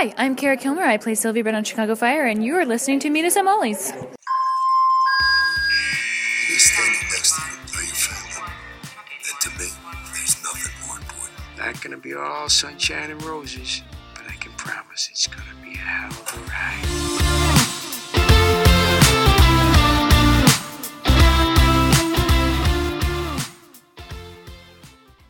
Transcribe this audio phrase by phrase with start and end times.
[0.00, 0.84] Hi, I'm Kara Killmer.
[0.84, 3.10] I play Sylvie Brett on Chicago Fire, and you are listening to
[10.86, 11.58] more important.
[11.58, 13.82] Not gonna be all sunshine and roses,
[14.14, 17.17] but I can promise it's gonna be a hell of a ride.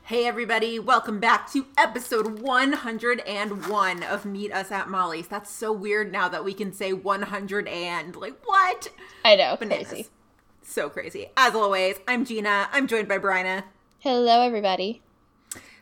[0.08, 5.28] Hey everybody, welcome back to episode 101 of Meet Us at Molly's.
[5.28, 8.88] That's so weird now that we can say 100 and like what?
[9.22, 9.88] I know, Bananas.
[9.88, 10.08] crazy.
[10.62, 11.26] So crazy.
[11.36, 12.70] As always, I'm Gina.
[12.72, 13.64] I'm joined by Bryna.
[13.98, 15.02] Hello, everybody.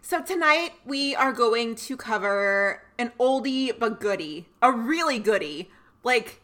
[0.03, 5.71] So tonight we are going to cover an oldie but goodie, a really goodie.
[6.03, 6.41] Like,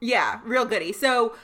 [0.00, 0.92] yeah, real goodie.
[0.92, 1.34] So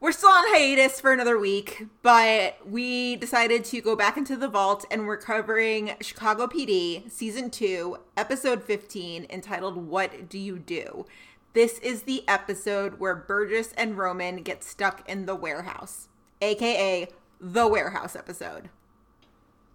[0.00, 4.48] we're still on hiatus for another week, but we decided to go back into the
[4.48, 11.04] vault and we're covering Chicago PD season two, episode 15, entitled What Do You Do?
[11.52, 16.08] This is the episode where Burgess and Roman get stuck in the warehouse,
[16.40, 17.06] aka
[17.38, 18.70] the warehouse episode.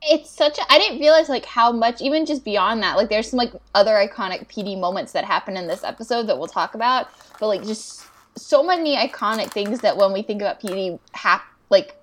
[0.02, 3.38] It's such I didn't realize like how much even just beyond that, like there's some
[3.38, 7.10] like other iconic PD moments that happen in this episode that we'll talk about,
[7.40, 11.96] but like just so many iconic things that when we think about PD hap- like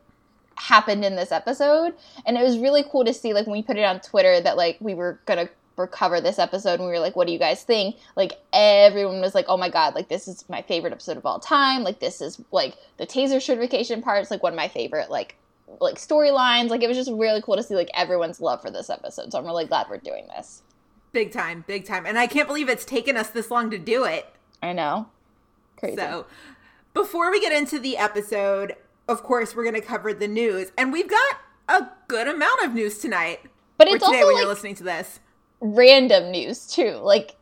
[0.56, 1.94] happened in this episode
[2.27, 4.56] and it was really cool to see like when we put it on Twitter that
[4.56, 7.38] like we were going to recover this episode and we were like what do you
[7.38, 11.16] guys think like everyone was like oh my god like this is my favorite episode
[11.16, 14.69] of all time like this is like the taser certification parts like one of my
[14.69, 15.34] favorite like
[15.80, 18.91] like storylines like it was just really cool to see like everyone's love for this
[18.91, 20.62] episode so i'm really glad we're doing this
[21.12, 22.06] Big time, big time.
[22.06, 24.27] And I can't believe it's taken us this long to do it.
[24.62, 25.08] i know
[25.83, 26.27] crazy So,
[26.94, 28.77] before we get into the episode,
[29.08, 30.70] of course, we're going to cover the news.
[30.78, 31.36] And we've got
[31.69, 33.41] a good amount of news tonight.
[33.78, 35.20] But it's today also, when like- you're listening to this.
[35.60, 37.36] random news too like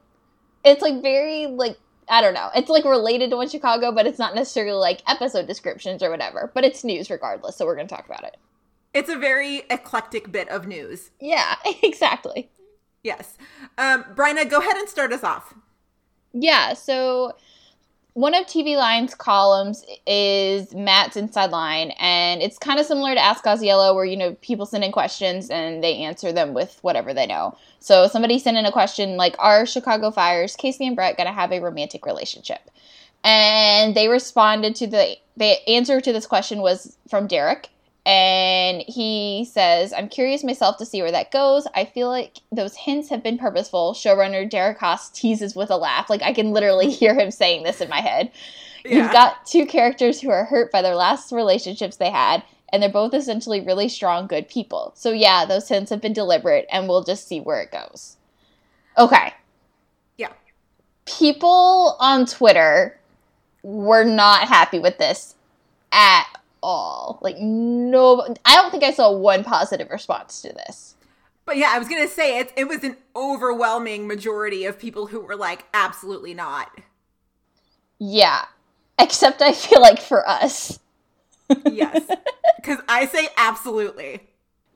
[0.63, 1.79] it's like very like
[2.11, 5.47] i don't know it's like related to one chicago but it's not necessarily like episode
[5.47, 8.37] descriptions or whatever but it's news regardless so we're gonna talk about it
[8.93, 11.11] It's a very eclectic bit of news.
[11.19, 12.51] yeah exactly
[13.03, 13.39] Yes.
[13.79, 15.55] Um, Bryna, go ahead and start us off.
[16.35, 17.33] Yeah, so
[18.15, 23.21] one of TV Line's columns is Matt's Inside Line, and it's kind of similar to
[23.21, 27.15] Ask Ausiello, where you know people send in questions and they answer them with whatever
[27.15, 27.57] they know.
[27.79, 31.53] So somebody sent in a question like, "Are Chicago Fires Casey and Brett gonna have
[31.53, 32.71] a romantic relationship?"
[33.23, 37.71] And they responded to the the answer to this question was from Derek,
[38.07, 41.67] and he says, I'm curious myself to see where that goes.
[41.75, 43.93] I feel like those hints have been purposeful.
[43.93, 46.09] Showrunner Derek Haas teases with a laugh.
[46.09, 48.31] Like I can literally hear him saying this in my head.
[48.85, 49.03] Yeah.
[49.03, 52.89] You've got two characters who are hurt by their last relationships they had, and they're
[52.89, 54.93] both essentially really strong, good people.
[54.97, 58.17] So yeah, those hints have been deliberate, and we'll just see where it goes.
[58.97, 59.35] Okay.
[60.17, 60.33] Yeah.
[61.05, 62.99] People on Twitter
[63.63, 65.35] were not happy with this
[65.93, 66.25] at
[66.63, 67.19] all.
[67.23, 70.95] Like no, I don't think I saw one positive response to this.
[71.45, 75.21] But yeah, I was to say it, it was an overwhelming majority of people who
[75.21, 76.71] were like, absolutely not.
[77.99, 78.45] Yeah,
[78.99, 80.79] except I feel like for us.
[81.71, 82.09] Yes.
[82.57, 84.21] Because I say absolutely.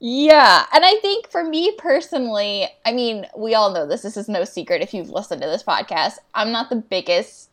[0.01, 4.01] Yeah, and I think for me personally, I mean, we all know this.
[4.01, 6.15] This is no secret if you've listened to this podcast.
[6.35, 7.51] I'm not the biggest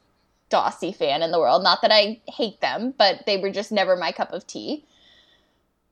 [0.51, 1.63] Dawsey fan in the world.
[1.63, 4.85] Not that I hate them, but they were just never my cup of tea.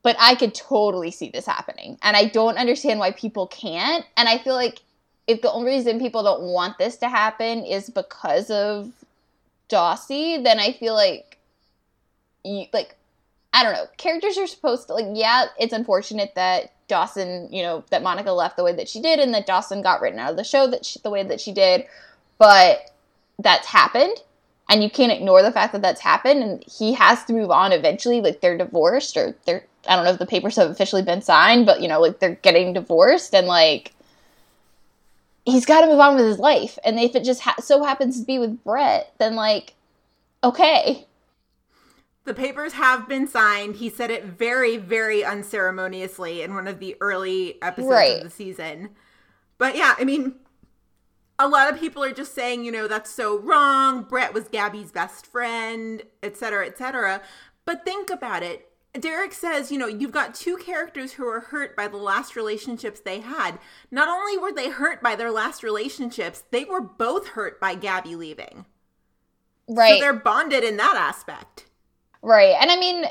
[0.04, 1.98] But I could totally see this happening.
[2.02, 4.06] And I don't understand why people can't.
[4.16, 4.82] And I feel like
[5.28, 8.92] if the only reason people don't want this to happen is because of
[9.70, 11.38] Dawsey, then I feel like
[12.44, 12.96] you, like
[13.54, 13.88] I don't know.
[13.98, 18.58] Characters are supposed to like yeah, it's unfortunate that Dawson, you know, that Monica left
[18.58, 20.86] the way that she did and that Dawson got written out of the show that
[20.86, 21.86] she, the way that she did,
[22.38, 22.92] but
[23.38, 24.18] that's happened
[24.70, 27.72] and you can't ignore the fact that that's happened and he has to move on
[27.72, 31.22] eventually like they're divorced or they're I don't know if the papers have officially been
[31.22, 33.94] signed, but you know, like they're getting divorced and like
[35.46, 36.78] he's got to move on with his life.
[36.84, 39.74] And if it just ha- so happens to be with Brett, then like
[40.44, 41.06] okay.
[42.26, 43.78] The papers have been signed.
[43.78, 48.18] He said it very, very unceremoniously in one of the early episodes Right.
[48.18, 48.90] of the season.
[49.58, 50.36] But yeah, I mean,
[51.40, 54.04] a lot of people are just saying, you know, that's so wrong.
[54.04, 57.22] Brett was Gabby's best friend, et cetera, et cetera.
[57.66, 58.66] But think about it.
[59.00, 63.00] Derek says, you know, you've got two characters who are hurt by the last relationships
[63.00, 63.60] they had.
[63.92, 68.16] Not only were they hurt by their last relationships, they were both hurt by Gabby
[68.16, 68.66] leaving.
[69.68, 69.94] Right.
[69.94, 71.68] So they're bonded in that aspect.
[72.22, 72.56] Right.
[72.60, 73.06] And I mean,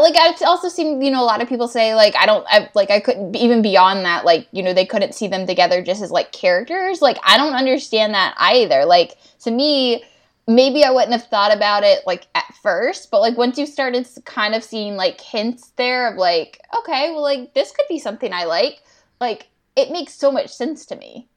[0.00, 2.70] like I've also seen, you know, a lot of people say like I don't I,
[2.74, 6.02] like I couldn't even beyond that like, you know, they couldn't see them together just
[6.02, 7.02] as like characters.
[7.02, 8.84] Like I don't understand that either.
[8.84, 10.02] Like to me,
[10.46, 14.08] maybe I wouldn't have thought about it like at first, but like once you started
[14.24, 18.32] kind of seeing like hints there of like, okay, well like this could be something
[18.32, 18.82] I like,
[19.20, 21.28] like it makes so much sense to me.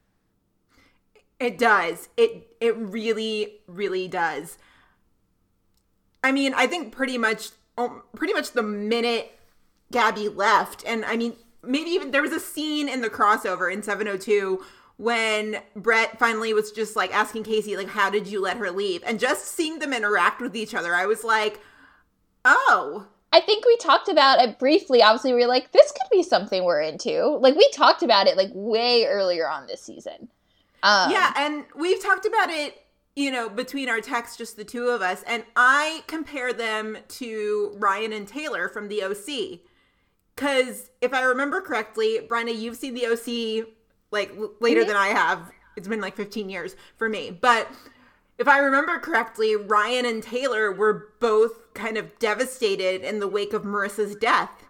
[1.38, 2.08] It does.
[2.16, 4.56] It it really really does.
[6.22, 7.50] I mean, I think pretty much
[8.14, 9.38] pretty much the minute
[9.92, 13.82] Gabby left and I mean maybe even there was a scene in the crossover in
[13.82, 14.62] 702
[14.96, 19.02] when Brett finally was just like asking Casey like how did you let her leave
[19.04, 21.60] and just seeing them interact with each other I was like
[22.44, 25.02] oh I think we talked about it briefly.
[25.02, 27.26] Obviously, we were like, this could be something we're into.
[27.40, 30.28] Like, we talked about it like way earlier on this season.
[30.84, 32.80] Um, Yeah, and we've talked about it,
[33.16, 37.72] you know, between our texts, just the two of us, and I compare them to
[37.78, 39.60] Ryan and Taylor from the OC.
[40.34, 43.68] Because if I remember correctly, Bryna, you've seen the OC
[44.10, 44.88] like l- later mm-hmm.
[44.88, 45.52] than I have.
[45.76, 47.30] It's been like 15 years for me.
[47.30, 47.68] But
[48.38, 53.52] if I remember correctly, Ryan and Taylor were both kind of devastated in the wake
[53.52, 54.63] of Marissa's death.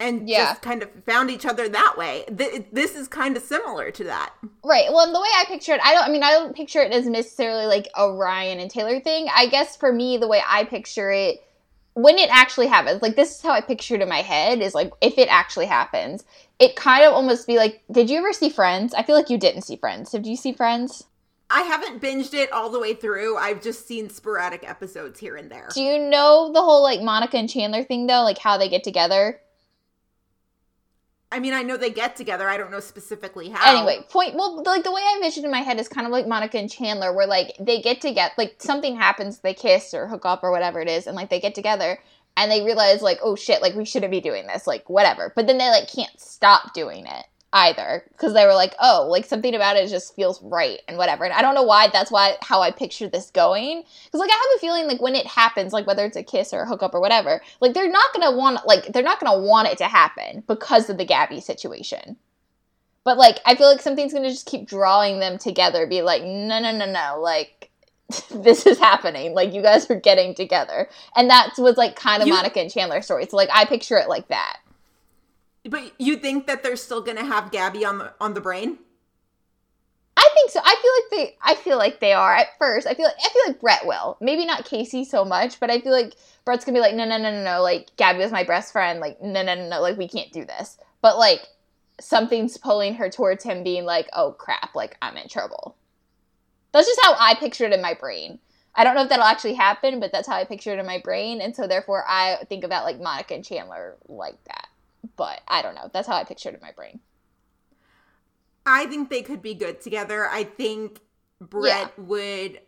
[0.00, 0.46] And Yeah.
[0.46, 2.24] just kind of found each other that way.
[2.36, 4.32] Th- this is kind of similar to that.
[4.64, 4.90] Right.
[4.90, 6.04] Well, and the way I picture it, I don't.
[6.04, 9.28] I mean, I don't picture it as necessarily like a Ryan and Taylor thing.
[9.34, 11.44] I guess for me, the way I picture it,
[11.94, 14.62] when it actually happens, like this is how I picture it in my head.
[14.62, 16.24] Is like if it actually happens,
[16.58, 18.94] it kind of almost be like, did you ever see Friends?
[18.94, 20.10] I feel like you didn't see Friends.
[20.10, 21.04] Did you see Friends?
[21.50, 23.36] I haven't binged it all the way through.
[23.36, 25.68] I've just seen sporadic episodes here and there.
[25.74, 28.22] Do you know the whole like Monica and Chandler thing though?
[28.22, 29.40] Like how they get together?
[31.32, 32.48] I mean, I know they get together.
[32.48, 33.76] I don't know specifically how.
[33.76, 34.34] Anyway, point.
[34.34, 36.70] Well, like the way I envisioned in my head is kind of like Monica and
[36.70, 40.50] Chandler, where like they get together, like something happens, they kiss or hook up or
[40.50, 41.98] whatever it is, and like they get together
[42.36, 45.32] and they realize like, oh shit, like we shouldn't be doing this, like whatever.
[45.36, 49.24] But then they like can't stop doing it either because they were like, oh, like
[49.24, 51.24] something about it just feels right and whatever.
[51.24, 54.34] And I don't know why that's why how I picture this going because like I
[54.34, 56.94] have a feeling like when it happens, like whether it's a kiss or a hookup
[56.94, 60.44] or whatever, like they're not gonna want like they're not gonna want it to happen
[60.46, 62.16] because of the Gabby situation.
[63.02, 66.60] But like I feel like something's gonna just keep drawing them together, be like, no,
[66.60, 67.70] no, no, no, like
[68.30, 69.34] this is happening.
[69.34, 70.88] Like you guys are getting together.
[71.16, 73.26] And that was like kind of You- Monica and Chandler's story.
[73.26, 74.58] So like I picture it like that.
[75.70, 78.78] But you think that they're still gonna have Gabby on the on the brain?
[80.16, 80.60] I think so.
[80.62, 82.86] I feel like they I feel like they are at first.
[82.86, 84.18] I feel like I feel like Brett will.
[84.20, 87.16] Maybe not Casey so much, but I feel like Brett's gonna be like, no, no,
[87.16, 87.62] no, no, no.
[87.62, 89.00] Like Gabby was my best friend.
[89.00, 89.80] Like no, no, no, no.
[89.80, 90.76] Like we can't do this.
[91.00, 91.46] But like
[92.00, 95.76] something's pulling her towards him, being like, oh crap, like I'm in trouble.
[96.72, 98.40] That's just how I pictured it in my brain.
[98.74, 100.98] I don't know if that'll actually happen, but that's how I pictured it in my
[100.98, 104.68] brain, and so therefore I think about like Monica and Chandler like that.
[105.20, 105.90] But I don't know.
[105.92, 106.98] That's how I pictured it in my brain.
[108.64, 110.26] I think they could be good together.
[110.26, 111.02] I think
[111.42, 112.62] Brett would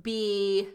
[0.00, 0.68] be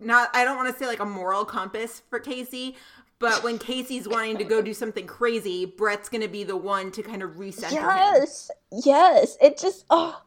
[0.00, 2.74] not I don't want to say like a moral compass for Casey,
[3.18, 7.02] but when Casey's wanting to go do something crazy, Brett's gonna be the one to
[7.02, 7.74] kind of recenter him.
[7.74, 9.36] Yes, yes.
[9.42, 10.22] It just oh,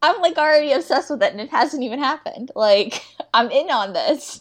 [0.00, 2.52] I'm like already obsessed with it, and it hasn't even happened.
[2.56, 3.04] Like
[3.34, 4.40] I'm in on this.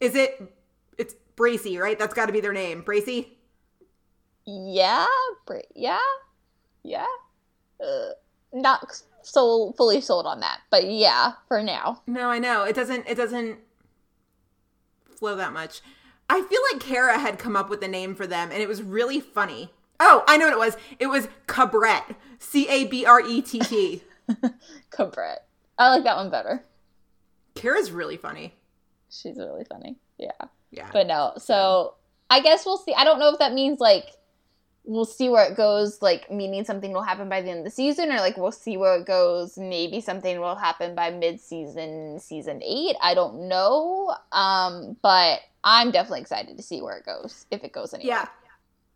[0.00, 0.52] Is it
[0.98, 1.96] it's Bracy, right?
[1.96, 2.82] That's gotta be their name.
[2.82, 3.37] Bracy?
[4.50, 5.04] Yeah,
[5.74, 5.98] yeah,
[6.82, 7.04] yeah.
[7.78, 8.12] Uh,
[8.50, 12.00] not so fully sold on that, but yeah, for now.
[12.06, 12.64] No, I know.
[12.64, 13.58] It doesn't it doesn't
[15.18, 15.82] flow that much.
[16.30, 18.82] I feel like Kara had come up with a name for them and it was
[18.82, 19.70] really funny.
[20.00, 20.76] Oh, I know what it was.
[20.98, 22.16] It was Cabret.
[22.38, 24.02] C A B R E T T.
[24.90, 25.40] Cabret.
[25.76, 26.64] I like that one better.
[27.54, 28.54] Kara's really funny.
[29.10, 29.98] She's really funny.
[30.16, 30.30] Yeah.
[30.70, 30.88] Yeah.
[30.90, 31.96] But no, so
[32.30, 32.94] I guess we'll see.
[32.94, 34.06] I don't know if that means like
[34.84, 37.70] we'll see where it goes, like meaning something will happen by the end of the
[37.70, 39.58] season, or like we'll see where it goes.
[39.58, 42.96] Maybe something will happen by mid season, season eight.
[43.02, 44.14] I don't know.
[44.32, 48.16] Um, but I'm definitely excited to see where it goes, if it goes anywhere.
[48.16, 48.28] yeah.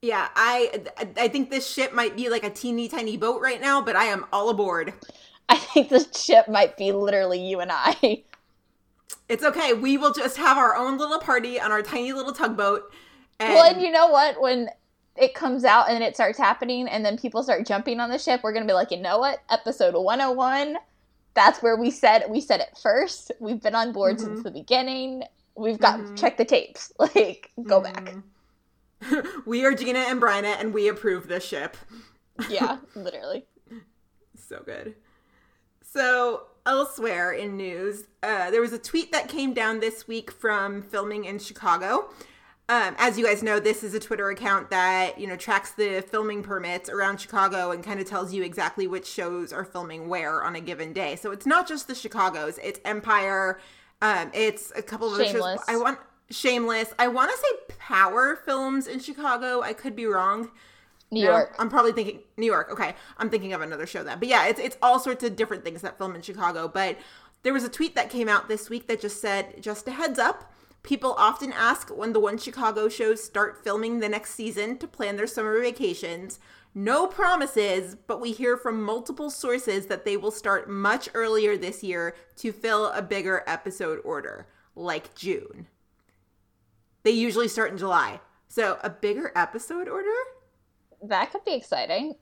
[0.04, 0.82] Yeah, I
[1.16, 4.06] I think this ship might be like a teeny tiny boat right now, but I
[4.06, 4.92] am all aboard.
[5.48, 8.24] I think the ship might be literally you and I.
[9.28, 9.72] It's okay.
[9.72, 12.92] We will just have our own little party on our tiny little tugboat.
[13.40, 14.40] And, well, and you know what?
[14.42, 14.68] When
[15.16, 18.40] it comes out and it starts happening, and then people start jumping on the ship,
[18.42, 19.40] we're gonna be like, you know what?
[19.50, 20.76] Episode 101.
[21.34, 23.32] That's where we said we said it first.
[23.40, 25.24] We've been on board since the beginning.
[25.56, 26.16] We've got Mhm.
[26.16, 26.92] check the tapes.
[26.98, 28.16] Like, go back.
[29.46, 31.76] we are Gina and Bryna, and we approve this ship.
[32.48, 33.44] Yeah, literally.
[34.36, 34.94] So good.
[35.82, 40.82] So elsewhere in news, uh, there was a tweet that came down this week from
[40.82, 42.10] filming in Chicago.
[42.72, 46.00] Um, as you guys know, this is a Twitter account that you know tracks the
[46.00, 50.42] filming permits around Chicago and kind of tells you exactly which shows are filming where
[50.42, 51.16] on a given day.
[51.16, 53.60] So it's not just the Chicago's; it's Empire.
[54.00, 55.58] Um, it's a couple of shows.
[55.68, 55.98] I want
[56.30, 56.94] Shameless.
[56.98, 59.60] I want to say Power Films in Chicago.
[59.60, 60.50] I could be wrong.
[61.10, 61.54] New No, York.
[61.58, 62.70] I'm probably thinking New York.
[62.72, 64.18] Okay, I'm thinking of another show that.
[64.18, 66.68] But yeah, it's it's all sorts of different things that film in Chicago.
[66.68, 66.96] But
[67.42, 70.18] there was a tweet that came out this week that just said, "Just a heads
[70.18, 70.50] up."
[70.82, 75.16] People often ask when the One Chicago shows start filming the next season to plan
[75.16, 76.40] their summer vacations.
[76.74, 81.84] No promises, but we hear from multiple sources that they will start much earlier this
[81.84, 85.68] year to fill a bigger episode order, like June.
[87.04, 88.20] They usually start in July.
[88.48, 90.08] So, a bigger episode order?
[91.02, 92.16] That could be exciting.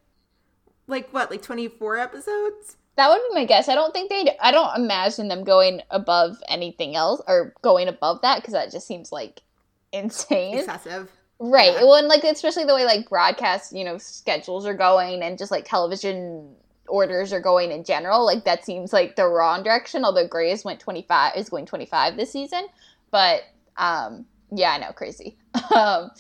[0.87, 3.71] like what like 24 episodes That would be my guess.
[3.71, 4.31] I don't think they'd.
[4.43, 8.87] I don't imagine them going above anything else or going above that because that just
[8.87, 9.41] seems like
[9.91, 10.59] insane.
[10.59, 11.73] excessive Right.
[11.73, 11.85] Yeah.
[11.85, 15.51] Well, and like especially the way like broadcast, you know, schedules are going and just
[15.51, 16.55] like television
[16.87, 18.27] orders are going in general.
[18.27, 20.05] Like that seems like the wrong direction.
[20.05, 22.67] Although Grey's went twenty five is going twenty five this season,
[23.11, 23.45] but
[23.79, 25.39] um, yeah, I know, crazy.
[25.75, 26.11] um,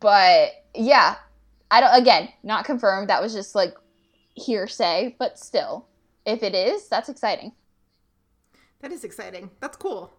[0.00, 1.14] but yeah,
[1.70, 1.94] I don't.
[1.94, 3.08] Again, not confirmed.
[3.10, 3.74] That was just like
[4.34, 5.86] hearsay, but still,
[6.26, 7.52] if it is, that's exciting.
[8.80, 10.12] that is exciting that's cool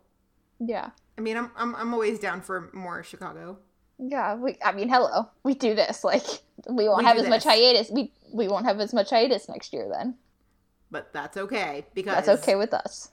[0.59, 0.89] Yeah.
[1.17, 3.57] i mean i'm i'm, I'm always down for more chicago
[3.97, 4.57] Yeah, we.
[4.61, 5.29] I mean, hello.
[5.43, 6.03] We do this.
[6.03, 6.25] Like,
[6.69, 7.89] we won't We have as much hiatus.
[7.89, 9.87] We we won't have as much hiatus next year.
[9.89, 10.15] Then
[10.91, 13.11] but that's okay because that's okay with us.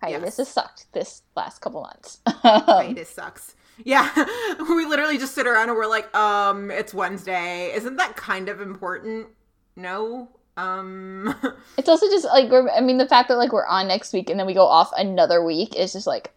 [0.00, 0.36] Hiatus Yes.
[0.38, 2.20] has sucked this last couple months.
[2.26, 4.06] hiatus sucks yeah
[4.76, 8.60] we literally just sit around and we're like um it's wednesday isn't that kind of
[8.60, 9.26] important
[9.74, 11.34] no um
[11.78, 12.68] it's also just like we're.
[12.68, 14.90] I mean, the fact that like we're on next week and then we go off
[14.96, 16.32] another week is just like,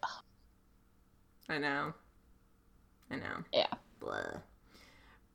[1.48, 1.92] i know
[3.10, 3.66] i know yeah.
[4.00, 4.40] Blah.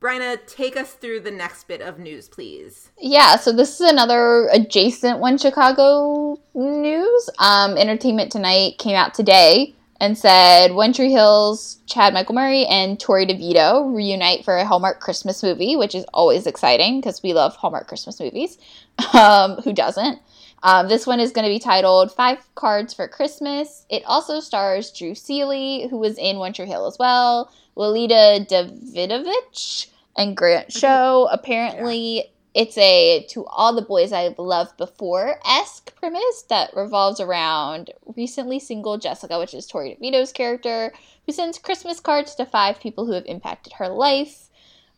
[0.02, 2.90] Bryna, take us through the next bit of news, please.
[2.98, 7.30] Yeah, so this is another adjacent one Chicago news.
[7.38, 13.00] Um, Entertainment Tonight came out today and said One Tree Hill's Chad Michael Murray and
[13.00, 17.56] Torrey DeVitto reunite for a Hallmark Christmas movie, which is always exciting because we love
[17.56, 18.58] Hallmark Christmas movies.
[19.14, 20.20] Um, who doesn't?
[20.62, 23.86] Um, this one is going to be titled Five Cards for Christmas.
[23.90, 29.88] It also stars Drew Seeley, who was in One Tree Hill as well, Lolita Davidovich,
[30.18, 31.30] and Grant Show.
[31.32, 32.26] Apparently,
[32.60, 38.60] it's a To All the Boys I've Loved Before esque premise that revolves around recently
[38.60, 40.92] single Jessica, which is Torrey DeVitto's character,
[41.26, 44.50] who sends Christmas cards to five people who have impacted her life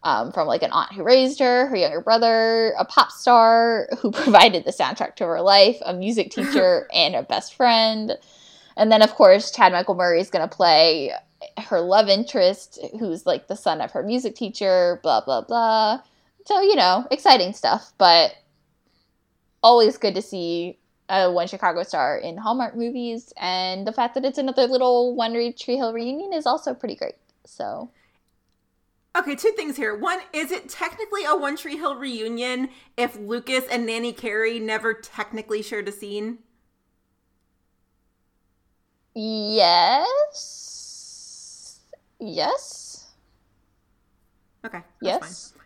[0.01, 4.10] um, from like an aunt who raised her, her younger brother, a pop star who
[4.12, 8.18] provided the soundtrack to her life, a music teacher, and a best friend.
[8.75, 11.12] And then, of course, Chad Michael Murray is going to play
[11.60, 16.01] her love interest, who's like the son of her music teacher, blah, blah, blah.
[16.45, 18.33] So, you know, exciting stuff, but
[19.63, 20.77] always good to see
[21.10, 23.33] a One Chicago star in Hallmark movies.
[23.38, 27.15] And the fact that it's another little One Tree Hill reunion is also pretty great.
[27.45, 27.89] So,
[29.15, 29.95] Okay, two things here.
[29.95, 34.93] One, is it technically a One Tree Hill reunion if Lucas and Nanny Carrie never
[34.93, 36.39] technically shared a scene?
[39.13, 40.62] Yes.
[42.19, 43.13] Yes.
[44.65, 44.81] Okay.
[45.01, 45.51] That's Yes.
[45.51, 45.61] Fine.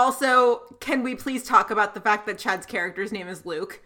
[0.00, 3.82] Also, can we please talk about the fact that Chad's character's name is Luke?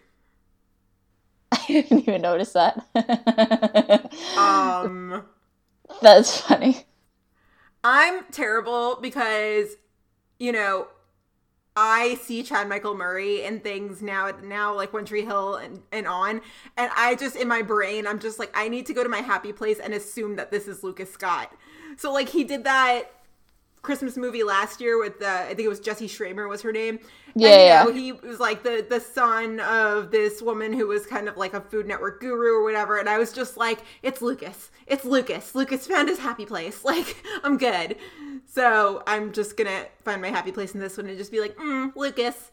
[1.51, 4.09] I didn't even notice that.
[4.37, 5.25] Um,
[6.01, 6.85] That's funny.
[7.83, 9.75] I'm terrible because,
[10.39, 10.87] you know,
[11.75, 16.07] I see Chad Michael Murray and things now, now like One Tree Hill and, and
[16.07, 16.39] on,
[16.77, 19.19] and I just in my brain, I'm just like, I need to go to my
[19.19, 21.51] happy place and assume that this is Lucas Scott.
[21.97, 23.11] So like he did that
[23.85, 26.99] Christmas movie last year with the I think it was Jesse Schramer was her name.
[27.35, 27.83] Yeah, and, yeah.
[27.83, 31.53] know, he was like the the son of this woman who was kind of like
[31.53, 35.53] a Food Network guru or whatever, and I was just like, it's Lucas, it's Lucas.
[35.53, 36.83] Lucas found his happy place.
[36.95, 37.97] Like I'm good.
[38.47, 41.55] So I'm just gonna find my happy place in this one and just be like,
[41.57, 42.51] mm, Lucas.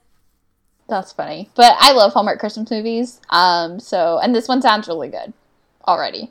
[0.89, 1.49] That's funny.
[1.55, 3.21] But I love Hallmark Christmas movies.
[3.31, 5.33] Um, so and this one sounds really good
[5.87, 6.31] already.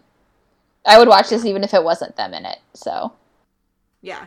[0.86, 2.60] I would watch this even if it wasn't them in it.
[2.74, 3.13] So
[4.01, 4.25] Yeah.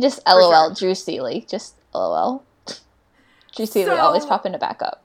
[0.00, 0.74] Just LOL, sure.
[0.74, 1.46] Drew Seeley.
[1.48, 2.42] Just LOL.
[3.54, 5.04] Drew Seeley So- always popping to back up.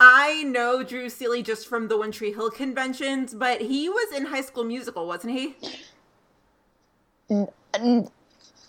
[0.00, 4.26] I know Drew Seeley just from the One Tree Hill conventions, but he was in
[4.26, 5.54] High School Musical, wasn't he?
[7.30, 8.10] Mm,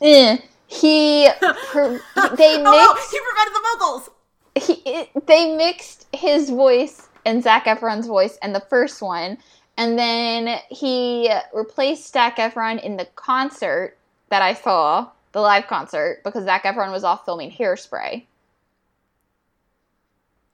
[0.02, 0.38] eh.
[0.68, 2.02] He, per,
[2.36, 4.10] they Oh, mixed he provided the vocals.
[4.56, 9.38] he, it, they mixed his voice and Zac Efron's voice in the first one.
[9.78, 13.98] And then he replaced Zac Efron in the concert
[14.36, 18.26] that I saw, the live concert, because Zac Efron was off filming Hairspray.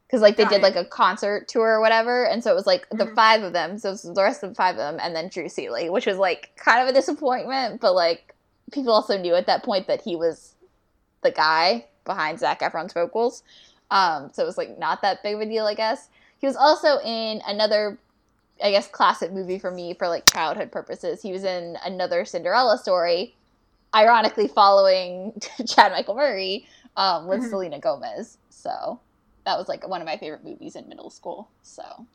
[0.06, 0.62] Because like they Got did it.
[0.62, 3.16] like a concert tour or whatever, and so it was like the Mhm.
[3.16, 5.30] five of them, so it was the rest of the five of them, and then
[5.30, 8.36] Drew Seeley, which was like kind of a disappointment, but like
[8.72, 10.54] people also knew at that point that he was
[11.24, 13.42] the guy behind Zac Efron's vocals.
[13.90, 16.10] Um, so it was like not that big of a deal, I guess.
[16.38, 17.98] He was also in another,
[18.64, 21.24] I guess, classic movie for me for like childhood purposes.
[21.24, 23.36] He was in another Cinderella story,
[23.96, 25.34] ironically following
[25.68, 26.68] Chad Michael Murray
[26.98, 27.50] um, with Mhm.
[27.50, 28.38] Selena Gomez.
[28.50, 29.00] So
[29.46, 31.50] that was like one of my favorite movies in middle school.
[31.64, 32.06] So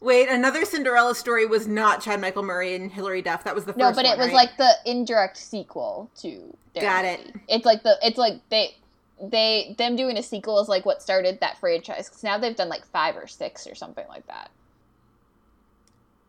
[0.00, 3.44] Wait, another Cinderella story was not Chad Michael Murray and Hilary Duff.
[3.44, 4.34] That was the first no, but it was right?
[4.34, 6.54] like the indirect sequel to.
[6.74, 7.34] Their Got it.
[7.48, 7.98] It's like the.
[8.02, 8.76] It's like they.
[9.18, 12.68] They them doing a sequel is like what started that franchise because now they've done
[12.68, 14.50] like five or six or something like that.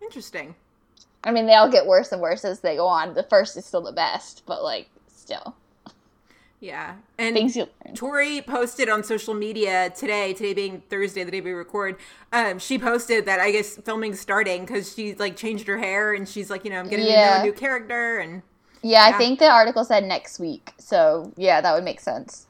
[0.02, 0.56] interesting.
[1.24, 3.14] I mean, they all get worse and worse as they go on.
[3.14, 5.56] The first is still the best, but like still
[6.60, 7.96] Yeah, and things you learn.
[7.96, 11.98] Torrey posted on social media today, today being Thursday, the day we record.
[12.32, 16.28] Um, she posted that I guess filming's starting because she like changed her hair and
[16.28, 18.42] she's like, you know, I'm getting to know a new character and
[18.82, 19.16] Yeah, Yeah.
[19.16, 22.48] I think the article said next week, so yeah, that would make sense.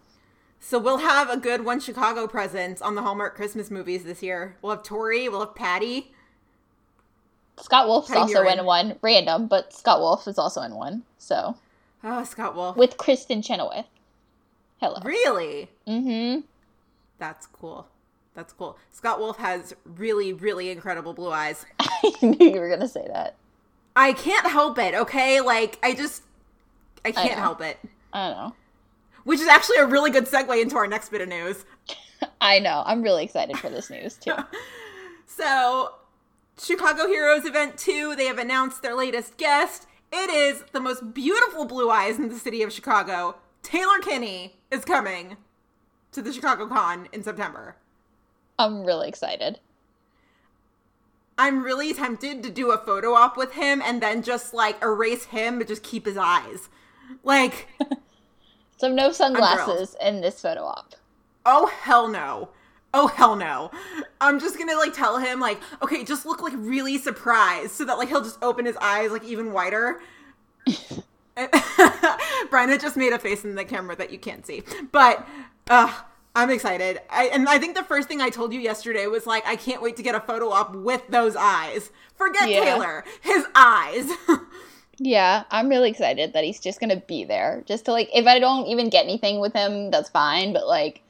[0.60, 4.58] so we'll have a good one Chicago presence on the Hallmark Christmas movies this year.
[4.62, 6.14] We'll have Torrey, we'll have Patty.
[7.60, 11.04] Scott Wolf's Patty also in one, random, but Scott Wolf is also in one.
[11.18, 11.56] So
[12.04, 12.78] Oh, Scott Wolf.
[12.78, 13.86] with Kristin Chenoweth.
[14.80, 15.00] Hello.
[15.04, 15.70] really?
[15.88, 16.42] Mm-hmm.
[17.18, 17.88] That's cool.
[18.36, 18.78] That's cool.
[18.92, 21.66] Scott Wolf has really, really incredible blue eyes.
[21.80, 23.36] I knew you were gonna say that.
[23.96, 25.42] I can't help it, okay?
[25.42, 26.22] Like, I just,
[27.04, 27.42] I can't know.
[27.42, 27.80] help it.
[28.14, 28.56] I don't know.
[29.24, 31.66] Which is actually a really good segue into our next bit of news.
[32.42, 32.84] I know.
[32.86, 34.34] I'm really excited for this news too.
[35.30, 35.94] So,
[36.60, 39.88] Chicago Heroes Event 2, they have announced their latest guest.
[40.12, 43.36] It is the most beautiful blue eyes in the city of Chicago.
[43.62, 45.38] Taylor Kinney is coming
[46.12, 47.76] to the Chicago Con in September.
[48.58, 49.60] I'm really excited.
[51.38, 55.26] I'm really tempted to do a photo op with him and then just like erase
[55.26, 56.70] him but just keep his eyes.
[57.24, 57.68] Like,
[58.78, 60.96] So no sunglasses in this photo op.
[61.46, 62.50] oh hell no.
[62.94, 63.72] Oh hell no.
[64.22, 67.98] I'm just gonna like tell him like, okay, just look like really surprised so that
[67.98, 70.00] like he'll just open his eyes like even wider.
[71.38, 74.64] Bryna just made a face in the camera that you can't see.
[74.92, 75.28] But
[75.70, 75.94] uh
[76.36, 77.02] I'm excited.
[77.10, 79.82] I, and I think the first thing I told you yesterday was like, I can't
[79.82, 81.90] wait to get a photo op with those eyes.
[82.16, 82.64] Forget Yeah.
[82.64, 84.10] Taylor, his eyes.
[85.00, 87.64] Yeah, I'm really excited that he's just gonna be there.
[87.68, 90.54] Just to like, if I don't even get anything with him, that's fine.
[90.54, 91.04] But like,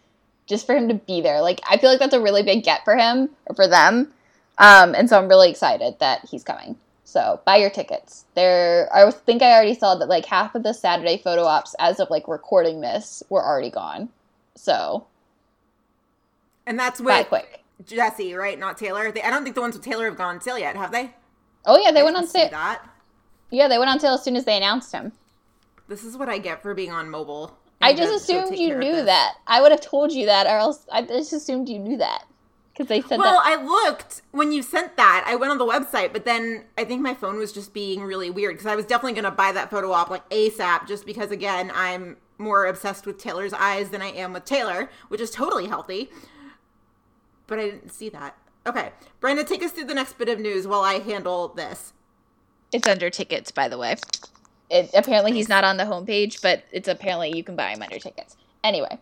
[0.48, 2.84] just for him to be there, like, I feel like that's a really big get
[2.84, 4.12] for him or for them.
[4.58, 6.78] Um, and so I'm really excited that he's coming.
[7.04, 8.26] So buy your tickets.
[8.36, 12.00] There, I think I already saw that like half of the Saturday photo ops as
[12.00, 14.10] of like recording this were already gone.
[14.56, 15.06] So
[16.66, 17.64] and that's with quick.
[17.86, 18.60] Jesse, right?
[18.60, 19.12] Not Taylor.
[19.12, 21.12] They, I don't think the ones with Taylor have gone on sale yet, have they?
[21.66, 22.50] Oh yeah, they I went on sale.
[22.50, 22.84] That.
[23.52, 25.14] Yeah, they went on sale as soon as they announced him.
[25.88, 27.58] This is what I get for being on mobile.
[27.82, 29.36] I just assumed you knew that.
[29.46, 32.26] I would have told you that, or else I just assumed you knew that
[32.74, 33.60] because they said Well, that.
[33.60, 35.24] I looked when you sent that.
[35.28, 38.30] I went on the website, but then I think my phone was just being really
[38.30, 41.32] weird because I was definitely going to buy that photo op like ASAP just because,
[41.32, 45.68] again, I'm more obsessed with Taylor's eyes than I am with Taylor, which is totally
[45.68, 46.10] healthy.
[47.48, 48.38] But I didn't see that.
[48.66, 48.92] Okay.
[49.22, 51.94] Bryna, take us through the next bit of news while I handle this.
[52.72, 53.96] It's under tickets, by the way.
[54.70, 58.00] It apparently he's not on the homepage, but it's apparently you can buy him under
[58.00, 58.36] tickets.
[58.64, 58.98] Anyway,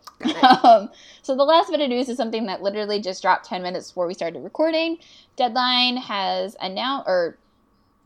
[0.62, 0.88] um,
[1.22, 4.06] so the last bit of news is something that literally just dropped ten minutes before
[4.06, 4.98] we started recording.
[5.34, 7.36] Deadline has announced or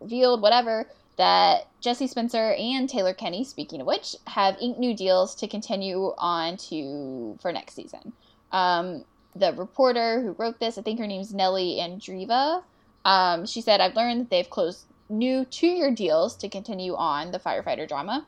[0.00, 5.34] revealed whatever that Jesse Spencer and Taylor Kinney, speaking of which, have inked new deals
[5.34, 8.14] to continue on to for next season.
[8.52, 9.04] Um,
[9.36, 12.62] the reporter who wrote this, I think her name's Nellie Andreeva.
[13.04, 17.38] Um, she said, "I've learned that they've closed new two-year deals to continue on the
[17.38, 18.26] firefighter drama."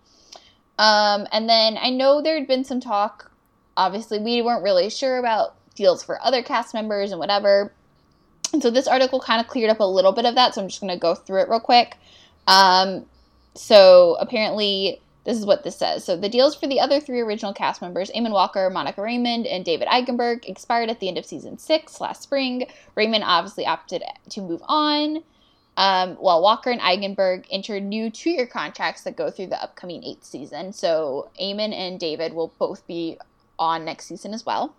[0.79, 3.31] Um, and then I know there had been some talk.
[3.77, 7.73] Obviously, we weren't really sure about deals for other cast members and whatever.
[8.53, 10.55] And so this article kind of cleared up a little bit of that.
[10.55, 11.97] So I'm just going to go through it real quick.
[12.47, 13.07] Um,
[13.55, 16.05] so apparently, this is what this says.
[16.05, 19.65] So the deals for the other three original cast members, Eamonn Walker, Monica Raymond, and
[19.65, 22.67] David Eigenberg, expired at the end of season six last spring.
[22.95, 25.23] Raymond obviously opted to move on.
[25.77, 30.25] Um, while Walker and Eigenberg entered new two-year contracts that go through the upcoming eighth
[30.25, 30.73] season.
[30.73, 33.17] So Eamonn and David will both be
[33.59, 34.75] on next season as well.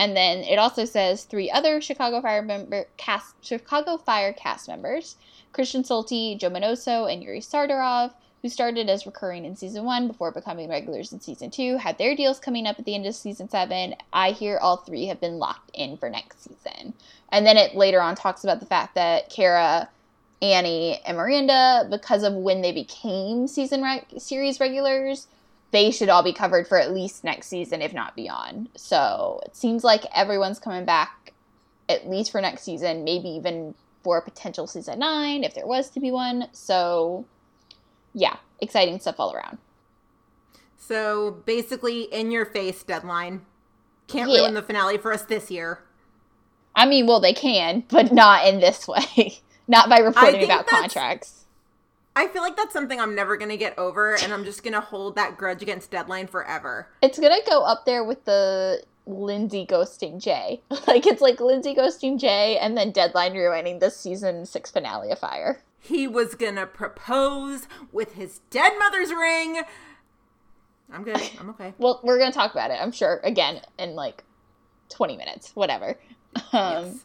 [0.00, 5.16] And then it also says three other Chicago Fire member cast Chicago Fire cast members:
[5.52, 10.32] Christian Stolte, Joe Minoso, and Yuri Sardarov, who started as recurring in season one before
[10.32, 13.48] becoming regulars in season two, had their deals coming up at the end of season
[13.48, 13.94] seven.
[14.12, 16.92] I hear all three have been locked in for next season.
[17.30, 19.88] And then it later on talks about the fact that Kara,
[20.52, 23.84] Annie, and Miranda, because of when they became season
[24.18, 25.28] series regulars,
[25.70, 28.68] they should all be covered for at least next season, if not beyond.
[28.76, 31.32] So it seems like everyone's coming back
[31.88, 35.90] at least for next season, maybe even for a potential season nine if there was
[35.90, 36.48] to be one.
[36.52, 37.24] So
[38.12, 39.58] yeah, exciting stuff all around.
[40.78, 43.42] So basically, in your face deadline.
[44.06, 44.40] Can't Yeah.
[44.40, 45.80] ruin the finale for us this year.
[46.76, 49.38] I mean, well, they can, but not in this way.
[49.68, 51.44] Not by reporting about contracts.
[52.16, 55.16] I feel like that's something I'm never gonna get over, and I'm just gonna hold
[55.16, 56.88] that grudge against deadline forever.
[57.02, 60.62] It's gonna go up there with the Lindsay ghosting Jay.
[60.86, 65.18] like it's like Lindsay ghosting Jay, and then Deadline ruining the season six finale of
[65.18, 65.60] Fire.
[65.80, 69.62] He was gonna propose with his dead mother's ring.
[70.92, 71.20] I'm good.
[71.40, 71.74] I'm okay.
[71.78, 72.78] Well, we're gonna talk about it.
[72.80, 74.22] I'm sure again in like
[74.88, 75.98] twenty minutes, whatever.
[76.52, 77.04] Um, Yes.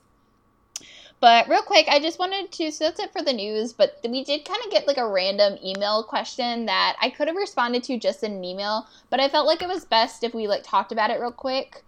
[1.22, 2.72] But real quick, I just wanted to.
[2.72, 3.74] So that's it for the news.
[3.74, 7.36] But we did kind of get like a random email question that I could have
[7.36, 10.48] responded to just in an email, but I felt like it was best if we
[10.48, 11.84] like talked about it real quick,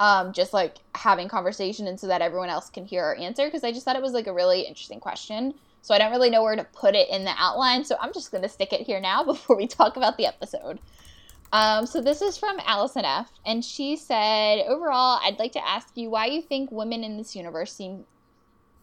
[0.00, 3.46] um, just like having conversation, and so that everyone else can hear our answer.
[3.46, 5.54] Because I just thought it was like a really interesting question.
[5.80, 7.84] So I don't really know where to put it in the outline.
[7.84, 10.78] So I'm just gonna stick it here now before we talk about the episode.
[11.52, 13.30] Um, so this is from Allison F.
[13.46, 17.36] And she said, overall, I'd like to ask you why you think women in this
[17.36, 18.04] universe seem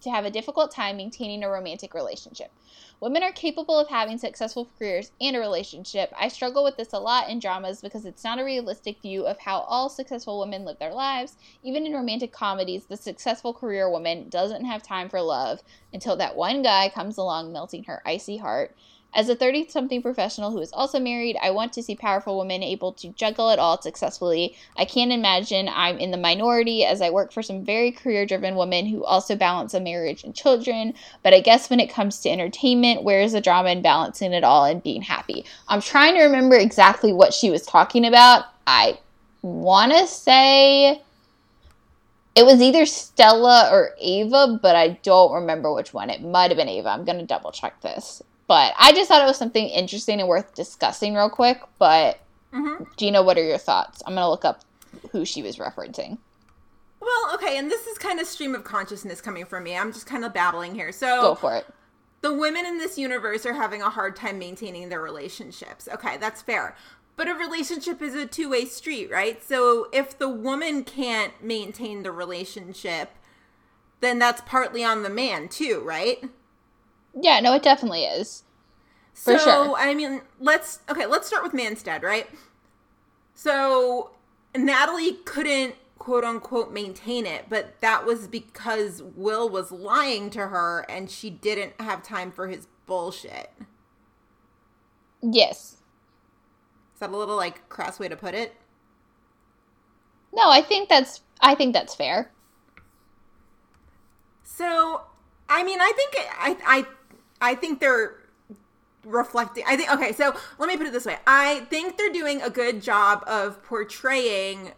[0.01, 2.51] to have a difficult time maintaining a romantic relationship.
[2.99, 6.13] Women are capable of having successful careers and a relationship.
[6.15, 9.39] I struggle with this a lot in dramas because it's not a realistic view of
[9.39, 11.35] how all successful women live their lives.
[11.63, 15.61] Even in romantic comedies, the successful career woman doesn't have time for love
[15.91, 18.75] until that one guy comes along melting her icy heart.
[19.13, 22.63] As a 30 something professional who is also married, I want to see powerful women
[22.63, 24.55] able to juggle it all successfully.
[24.77, 28.55] I can't imagine I'm in the minority as I work for some very career driven
[28.55, 30.93] women who also balance a marriage and children.
[31.23, 34.45] But I guess when it comes to entertainment, where is the drama in balancing it
[34.45, 35.43] all and being happy?
[35.67, 38.45] I'm trying to remember exactly what she was talking about.
[38.65, 38.97] I
[39.41, 41.01] want to say
[42.33, 46.09] it was either Stella or Ava, but I don't remember which one.
[46.09, 46.89] It might have been Ava.
[46.89, 48.21] I'm going to double check this.
[48.51, 51.61] But I just thought it was something interesting and worth discussing real quick.
[51.79, 52.19] But
[52.53, 52.85] Mhm.
[52.97, 54.03] Gina, what are your thoughts?
[54.05, 54.65] I'm going to look up
[55.13, 56.17] who she was referencing.
[56.99, 59.77] Well, okay, and this is kind of stream of consciousness coming from me.
[59.77, 60.91] I'm just kind of babbling here.
[60.91, 61.65] So Go for it.
[62.19, 65.87] the women in this universe are having a hard time maintaining their relationships.
[65.93, 66.75] Okay, that's fair.
[67.15, 69.41] But a relationship is a two way street, right?
[69.41, 73.11] So if the woman can't maintain the relationship,
[74.01, 76.21] then that's partly on the man too, right?
[77.19, 78.43] Yeah, no, it definitely is.
[79.13, 79.75] For so, sure.
[79.77, 82.27] I mean, let's okay, let's start with Manstead, right?
[83.33, 84.11] So
[84.55, 90.85] Natalie couldn't quote unquote maintain it, but that was because Will was lying to her
[90.89, 93.51] and she didn't have time for his bullshit.
[95.21, 95.77] Yes.
[96.93, 98.55] Is that a little like crass way to put it?
[100.33, 102.31] No, I think that's I think that's fair.
[104.43, 105.01] So,
[105.49, 106.85] I mean, I think I I
[107.41, 108.17] I think they're
[109.03, 109.63] reflecting.
[109.67, 110.13] I think okay.
[110.13, 113.63] So let me put it this way: I think they're doing a good job of
[113.63, 114.71] portraying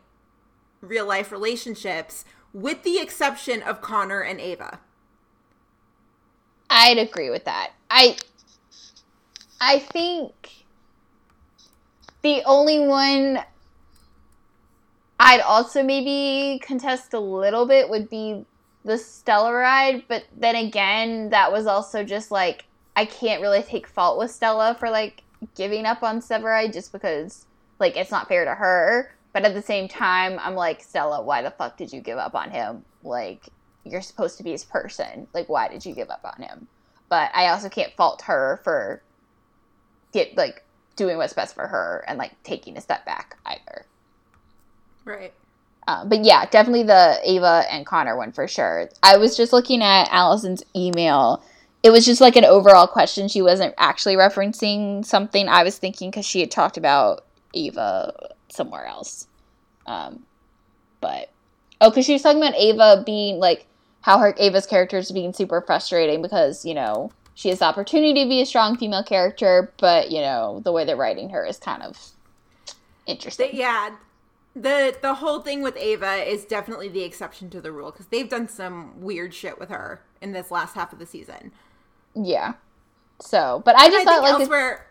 [0.82, 4.80] real life relationships, with the exception of Connor and Ava.
[6.70, 7.72] I'd agree with that.
[7.90, 8.18] I
[9.62, 10.34] I think
[12.22, 13.44] the only one
[15.20, 18.46] I'd also maybe contest a little bit would be
[18.86, 22.66] the Stellaride, but then again, that was also just like
[22.96, 25.24] I can't really take fault with Stella for like
[25.56, 27.46] giving up on Severide just because
[27.80, 29.14] like it's not fair to her.
[29.34, 32.36] But at the same time, I'm like, Stella, why the fuck did you give up
[32.36, 32.86] on him?
[33.04, 33.50] Like,
[33.84, 35.28] you're supposed to be his person.
[35.34, 36.68] Like, why did you give up on him?
[37.10, 39.02] But I also can't fault her for
[40.12, 40.64] get like
[40.96, 43.86] doing what's best for her and like taking a step back either.
[45.04, 45.34] Right.
[45.88, 48.90] Uh, but yeah, definitely the Ava and Connor one for sure.
[49.02, 51.44] I was just looking at Allison's email.
[51.84, 53.28] It was just like an overall question.
[53.28, 58.86] She wasn't actually referencing something I was thinking because she had talked about Ava somewhere
[58.86, 59.28] else.
[59.86, 60.24] Um,
[61.02, 61.30] but
[61.82, 63.66] oh, because she was talking about Ava being like
[64.02, 68.24] how her Ava's character is being super frustrating because you know she has the opportunity
[68.24, 71.58] to be a strong female character, but you know the way they're writing her is
[71.58, 71.98] kind of
[73.06, 73.50] interesting.
[73.52, 73.96] They, yeah.
[74.56, 78.30] The the whole thing with Ava is definitely the exception to the rule because they've
[78.30, 81.52] done some weird shit with her in this last half of the season.
[82.16, 82.54] Yeah.
[83.22, 84.88] So, but I just I thought think like, elsewhere.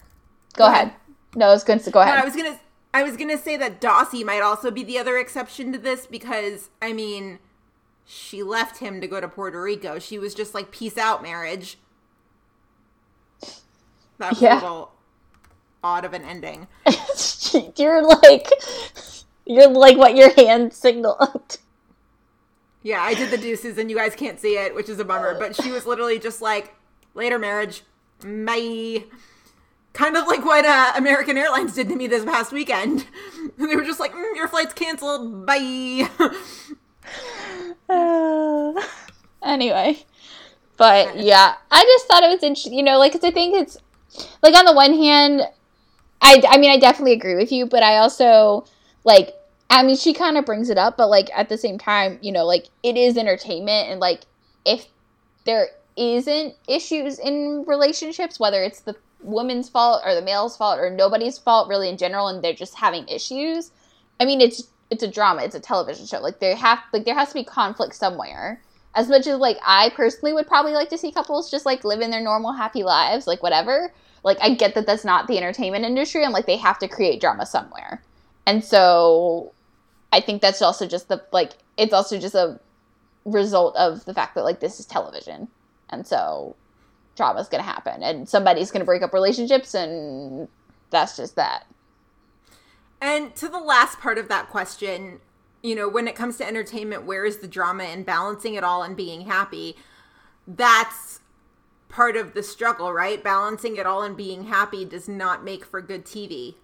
[0.57, 0.92] go ahead.
[1.35, 2.18] No, I was going to go No, ahead.
[2.18, 2.59] I was gonna
[2.94, 6.70] I was gonna say that Dawsey might also be the other exception to this because
[6.81, 7.38] I mean,
[8.05, 9.98] she left him to go to Puerto Rico.
[9.98, 11.79] She was just like, "Peace out, marriage."
[14.18, 14.55] That was Yeah.
[14.61, 14.92] a little
[15.83, 16.68] odd of an ending.
[17.77, 18.48] you're like,
[19.46, 21.59] you're like what your hand signaled.
[22.83, 25.38] Yeah, I did the deuces, and you guys can't see it, which is a bummer.
[25.38, 26.74] But she was literally just like,
[27.14, 27.83] "Later, marriage,
[28.20, 29.05] bye."
[29.92, 33.07] Kind of like what uh, American Airlines did to me this past weekend.
[33.59, 36.09] they were just like, mm, "Your flight's canceled, bye."
[39.42, 39.98] anyway,
[40.76, 42.74] but yeah, I just thought it was interesting.
[42.74, 43.78] You know, like 'cause I think it's
[44.42, 45.42] like on the one hand,
[46.20, 48.64] I I mean I definitely agree with you, but I also
[49.05, 49.35] like
[49.71, 52.33] I mean she kind of brings it up, but like at the same time, you
[52.33, 54.23] know, like it is entertainment, and like
[54.65, 54.87] if
[55.45, 60.91] there isn't issues in relationships, whether it's the woman's fault or the male's fault or
[60.91, 63.71] nobody's fault really in general, and they're just having issues.
[64.21, 65.43] I mean, it's it's a drama.
[65.43, 66.21] It's a television show.
[66.21, 68.61] Like there have like there has to be conflict somewhere.
[68.95, 72.01] As much as like I personally would probably like to see couples just like live
[72.01, 73.93] in their normal happy lives, like whatever.
[74.23, 77.21] Like I get that that's not the entertainment industry, and like they have to create
[77.21, 78.03] drama somewhere.
[78.46, 79.52] And so,
[80.12, 82.61] I think that's also just the like it's also just a
[83.24, 85.48] result of the fact that like this is television,
[85.90, 86.57] and so
[87.16, 90.48] drama's gonna happen, and somebody's gonna break up relationships, and
[90.90, 91.66] that's just that.
[93.00, 95.20] And to the last part of that question,
[95.62, 98.83] you know, when it comes to entertainment, where is the drama and balancing it all
[98.83, 99.76] and being happy?
[100.46, 101.20] That's
[101.88, 103.22] part of the struggle, right?
[103.22, 106.57] Balancing it all and being happy does not make for good TV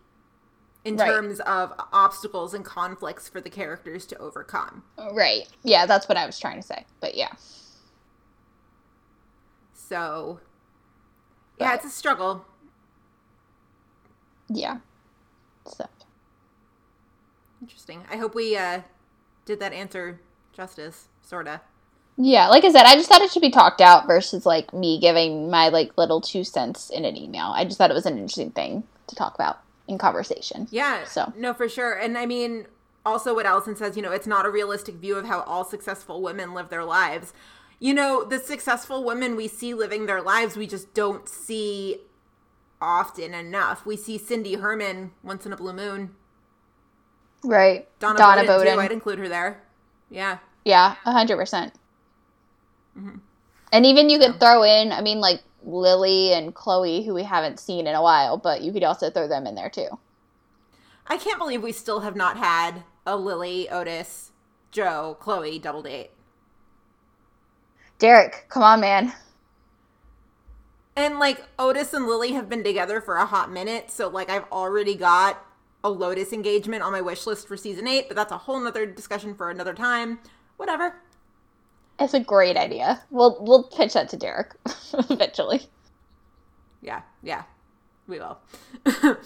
[0.88, 1.06] in Right.
[1.08, 4.82] terms of obstacles and conflicts for the characters to overcome.
[5.12, 5.46] Right.
[5.62, 6.84] Yeah, that's what I was trying to say.
[7.00, 7.32] But yeah.
[9.74, 10.40] So,
[11.58, 12.44] yeah, it's a struggle.
[14.48, 14.78] Yeah.
[15.66, 15.86] So
[17.60, 18.04] Interesting.
[18.10, 18.82] I hope we uh,
[19.44, 20.20] did that answer
[20.52, 21.60] justice, sorta.
[22.16, 24.98] Yeah, like I said, I just thought it should be talked out versus like me
[24.98, 27.52] giving my like little two cents in an email.
[27.54, 30.68] I just thought it was an interesting thing to talk about in conversation.
[30.70, 31.04] Yeah.
[31.04, 31.32] So.
[31.36, 31.94] no, for sure.
[31.94, 32.66] And I mean,
[33.04, 36.22] also what Allison says, you know, it's not a realistic view of how all successful
[36.22, 37.32] women live their lives.
[37.80, 41.98] You know, the successful women we see living their lives, we just don't see
[42.80, 43.86] often enough.
[43.86, 46.14] We see Cindy Herrmann once in a blue moon.
[47.42, 47.88] Right.
[47.98, 48.74] Donna, Donna, Boden, Boden.
[48.74, 48.80] too.
[48.80, 49.62] I'd include her there.
[50.10, 50.38] Yeah.
[50.64, 51.72] Yeah, a hundred percent.
[52.98, 53.18] Mm-hmm.
[53.72, 57.60] And even you could throw in, I mean, like Lily and Chloe, who we haven't
[57.60, 59.88] seen in a while, but you could also throw them in there too.
[61.06, 64.32] I can't believe we still have not had a Lily, Otis,
[64.70, 66.10] Joe, Chloe double date.
[67.98, 69.12] Derek, come on, man.
[70.94, 74.50] And like Otis and Lily have been together for a hot minute, so like I've
[74.52, 75.44] already got
[75.82, 78.84] a Lotus engagement on my wish list for season eight, but that's a whole nother
[78.84, 80.18] discussion for another time.
[80.56, 80.96] Whatever.
[82.00, 83.02] It's a great idea.
[83.10, 84.54] We'll we'll pitch that to Derek
[85.10, 85.62] eventually.
[86.80, 87.42] Yeah, yeah,
[88.06, 88.38] we will.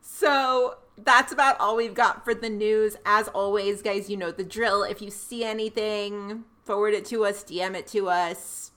[0.00, 2.96] so that's about all we've got for the news.
[3.06, 4.82] As always, guys, you know the drill.
[4.82, 8.72] If you see anything, forward it to us, DM it to us,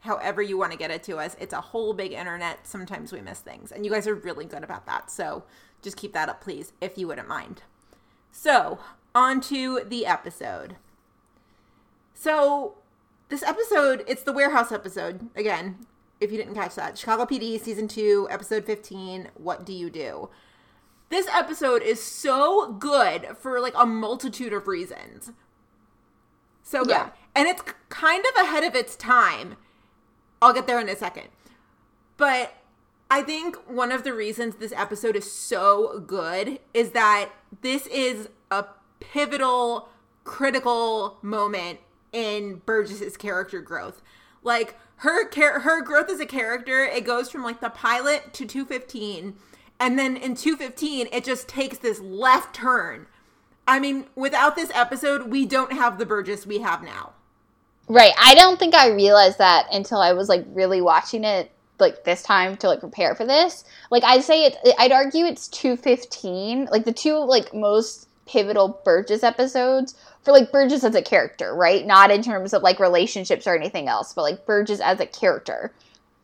[0.00, 1.34] however you want to get it to us.
[1.40, 2.66] It's a whole big internet.
[2.66, 5.10] Sometimes we miss things, and you guys are really good about that.
[5.10, 5.44] So
[5.82, 7.62] just keep that up, please, if you wouldn't mind.
[8.32, 8.80] So,
[9.14, 10.76] on to the episode.
[12.18, 12.78] So,
[13.28, 15.28] this episode, it's the warehouse episode.
[15.36, 15.76] Again,
[16.18, 20.30] if you didn't catch that, Chicago PD season 2, episode 15, What Do You Do?
[21.10, 25.32] This episode is so good for like a multitude of reasons.
[26.62, 26.92] So good.
[26.92, 27.10] Yeah.
[27.34, 29.56] And it's kind of ahead of its time.
[30.40, 31.28] I'll get there in a second.
[32.16, 32.54] But
[33.10, 37.28] I think one of the reasons this episode is so good is that
[37.60, 38.64] this is a
[39.00, 39.90] pivotal,
[40.24, 41.80] critical moment
[42.12, 44.02] in Burgess's character growth.
[44.42, 48.46] Like her char- her growth as a character, it goes from like the pilot to
[48.46, 49.36] 215,
[49.78, 53.06] and then in 215 it just takes this left turn.
[53.68, 57.12] I mean, without this episode, we don't have the Burgess we have now.
[57.88, 58.12] Right.
[58.20, 62.22] I don't think I realized that until I was like really watching it like this
[62.22, 63.64] time to like prepare for this.
[63.90, 66.68] Like I'd say it I'd argue it's 215.
[66.70, 69.94] Like the two like most pivotal Burgess episodes
[70.26, 71.86] for like Burgess as a character, right?
[71.86, 75.72] Not in terms of like relationships or anything else, but like Burgess as a character.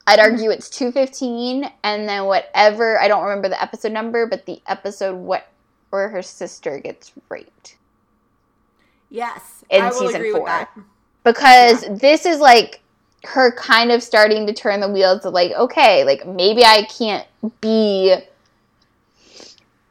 [0.08, 0.32] I'd mm-hmm.
[0.32, 5.14] argue it's 215 and then whatever, I don't remember the episode number, but the episode
[5.14, 5.46] what
[5.90, 7.76] where her sister gets raped.
[9.08, 10.40] Yes, In I will season agree four.
[10.40, 10.76] with that.
[11.22, 12.80] because this is like
[13.22, 17.24] her kind of starting to turn the wheels of like okay like maybe i can't
[17.60, 18.16] be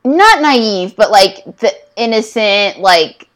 [0.04, 3.30] not naive but like the innocent like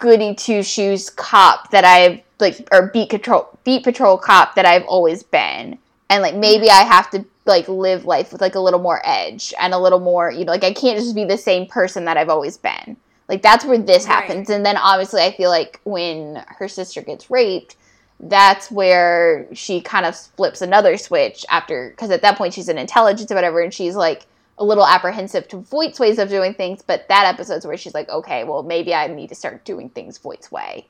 [0.00, 4.84] goody two shoes cop that i've like or beat control beat patrol cop that i've
[4.84, 5.78] always been.
[6.08, 9.54] And like maybe i have to like live life with like a little more edge
[9.60, 12.16] and a little more you know like i can't just be the same person that
[12.16, 12.96] i've always been.
[13.28, 14.14] Like that's where this Right.
[14.14, 14.50] happens.
[14.50, 17.76] And then obviously i feel like when her sister gets raped
[18.24, 22.76] that's where she kind of flips another switch after because at that point she's in
[22.76, 24.26] intelligence or whatever and she's like
[24.60, 28.08] a little apprehensive to Voight's ways of doing things but that episode's where she's like
[28.10, 30.86] okay well maybe i need to start doing things Voight's way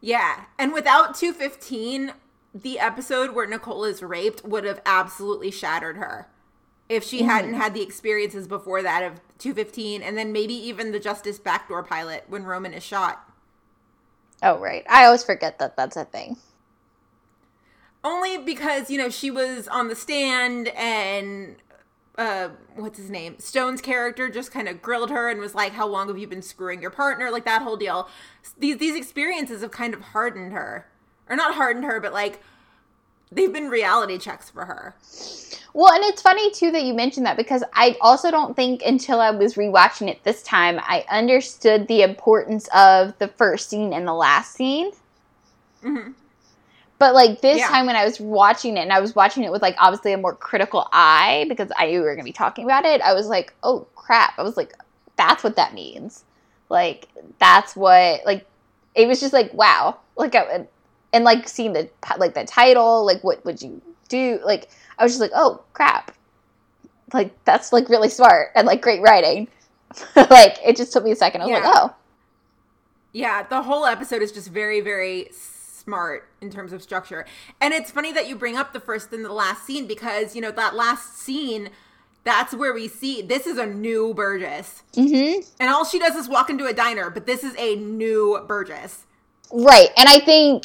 [0.00, 2.12] Yeah, and without 215,
[2.54, 6.28] the episode where Nicole is raped would have absolutely shattered her.
[6.88, 7.28] If she mm-hmm.
[7.28, 11.82] hadn't had the experiences before that of 215 and then maybe even the Justice Backdoor
[11.82, 13.24] pilot when Roman is shot.
[14.42, 16.36] oh right i always forget that that's a thing
[18.04, 21.56] Only because, you know, she was on the stand and
[22.18, 23.36] uh what's his name?
[23.38, 26.42] Stone's character just kind of grilled her and was like, "How long have you been
[26.42, 28.08] screwing your partner?" like that whole deal.
[28.58, 30.88] These these experiences have kind of hardened her.
[31.30, 32.42] Or not hardened her, but like
[33.30, 34.96] they've been reality checks for her.
[35.74, 39.20] Well, and it's funny too that you mentioned that because I also don't think until
[39.20, 44.08] I was rewatching it this time I understood the importance of the first scene and
[44.08, 44.90] the last scene.
[46.98, 47.68] But like this Yeah.
[47.68, 50.18] time when I was watching it and I was watching it with like obviously a
[50.18, 53.14] more critical eye because I knew we were going to be talking about it, I
[53.14, 54.72] was like, "Oh crap." I was like,
[55.16, 56.24] "That's what that means."
[56.68, 57.06] Like
[57.38, 58.46] that's what like
[58.94, 60.66] it was just like, "Wow." Like I,
[61.12, 64.40] and like seeing the like the title, like what would you do?
[64.44, 66.14] Like I was just like, "Oh crap."
[67.14, 69.46] Like that's like really smart and like great writing.
[70.16, 71.42] like it just took me a second.
[71.42, 71.60] I was Yeah.
[71.60, 71.94] like, "Oh."
[73.12, 75.30] Yeah, the whole episode is just very, very
[75.88, 77.24] smart in terms of structure.
[77.62, 80.42] And it's funny that you bring up the first and the last scene because, you
[80.42, 81.70] know, that last scene,
[82.24, 84.82] that's where we see this is a new Burgess.
[84.94, 85.48] Mhm.
[85.58, 89.06] And all she does is walk into a diner, but this is a new Burgess.
[89.50, 90.64] Right, and I think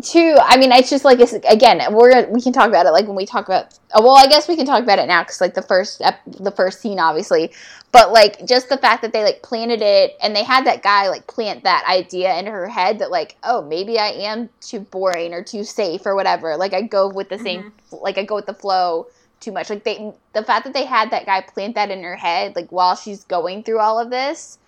[0.00, 0.36] too.
[0.40, 3.16] I mean, it's just like it's, again, we're we can talk about it like when
[3.16, 3.78] we talk about.
[3.94, 6.20] oh, Well, I guess we can talk about it now because like the first ep-
[6.26, 7.52] the first scene, obviously,
[7.92, 11.08] but like just the fact that they like planted it and they had that guy
[11.08, 15.34] like plant that idea in her head that like, oh, maybe I am too boring
[15.34, 16.56] or too safe or whatever.
[16.56, 17.96] Like I go with the same, mm-hmm.
[17.96, 19.08] like I go with the flow
[19.40, 19.68] too much.
[19.68, 22.70] Like they, the fact that they had that guy plant that in her head, like
[22.72, 24.58] while she's going through all of this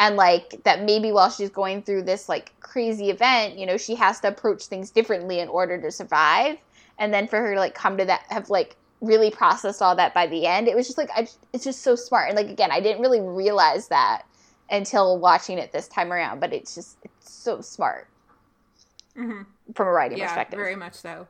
[0.00, 3.94] and like that maybe while she's going through this like crazy event you know she
[3.94, 6.56] has to approach things differently in order to survive.
[6.98, 10.12] And then for her to like come to that have like really processed all that
[10.12, 12.28] by the end it was just like I, it's just so smart.
[12.28, 14.22] And like again i didn't really realize that
[14.70, 18.08] until watching it this time around but it's just it's so smart.
[19.16, 19.42] Mm-hmm.
[19.74, 20.58] From a writing Yeah, perspective.
[20.58, 21.26] very much so.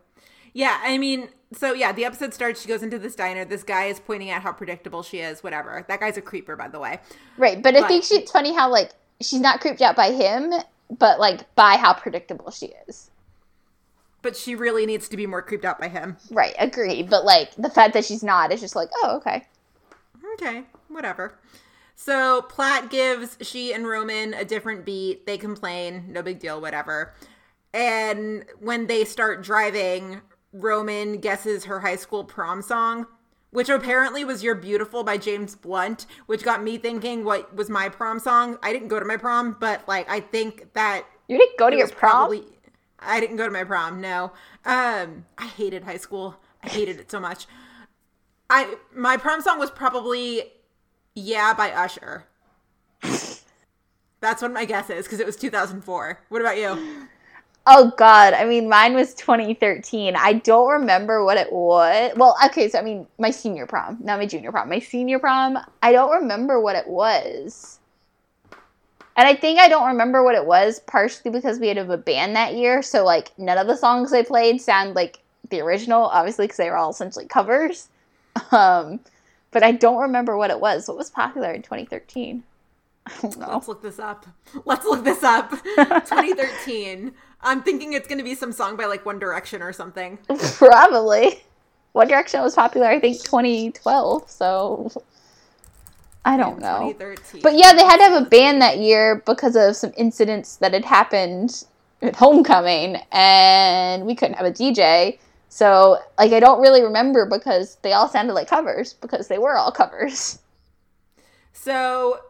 [0.52, 2.62] Yeah, I mean, so yeah, the episode starts.
[2.62, 3.44] She goes into this diner.
[3.44, 5.42] This guy is pointing out how predictable she is.
[5.42, 5.84] Whatever.
[5.88, 7.00] That guy's a creeper, by the way.
[7.38, 10.52] right but i think she, it's funny how like she's not creeped out by him
[10.98, 13.10] but like by how predictable she is
[14.22, 16.16] But she really needs to be more creeped out by him.
[16.30, 19.46] right agree but like the fact that she's not is just like oh okay
[20.34, 21.38] Okay, whatever.
[21.96, 25.26] So Platt gives she and Roman a different beat.
[25.26, 27.14] They complain, no big deal, whatever.
[27.74, 30.20] And when they start driving,
[30.52, 33.06] Roman guesses her high school prom song,
[33.50, 37.88] which apparently was You're Beautiful by James Blunt, which got me thinking what was my
[37.88, 38.58] prom song.
[38.62, 41.76] I didn't go to my prom, but like I think that you didn't go to
[41.76, 42.44] your prom probably-
[42.98, 44.00] I didn't go to my prom.
[44.00, 44.32] No.
[44.66, 46.36] Um, I hated high school.
[46.62, 47.46] I hated it so much.
[48.50, 50.52] I my prom song was probably
[51.14, 52.26] "Yeah" by Usher.
[54.20, 56.20] That's what my guess is because it was 2004.
[56.28, 57.08] What about you?
[57.66, 58.32] Oh God!
[58.32, 60.16] I mean, mine was 2013.
[60.16, 62.12] I don't remember what it was.
[62.16, 64.68] Well, okay, so I mean, my senior prom, not my junior prom.
[64.68, 67.80] My senior prom, I don't remember what it was,
[69.20, 72.34] and I think I don't remember what it was partially because we had a band
[72.36, 72.82] that year.
[72.82, 75.18] So like, none of the songs they played sound like
[75.50, 77.88] the original, obviously, because they were all essentially covers.
[78.52, 79.00] Um,
[79.50, 80.86] but I don't remember what it was.
[80.86, 82.44] What was popular in 2013?
[83.06, 83.48] I don't know.
[83.54, 84.24] Let's look this up.
[84.64, 85.50] Let's look this up.
[85.76, 87.12] 2013.
[87.42, 90.18] I'm thinking it's going to be some song by like One Direction or something.
[90.56, 91.42] Probably.
[91.92, 94.30] One Direction was popular, I think, 2012.
[94.30, 94.90] So
[96.24, 96.92] I don't know.
[96.92, 97.42] 2013.
[97.42, 100.72] But yeah, they had to have a band that year because of some incidents that
[100.72, 101.64] had happened
[102.02, 105.18] at homecoming, and we couldn't have a DJ.
[105.48, 109.56] So like, I don't really remember because they all sounded like covers because they were
[109.56, 110.38] all covers.
[111.52, 112.20] So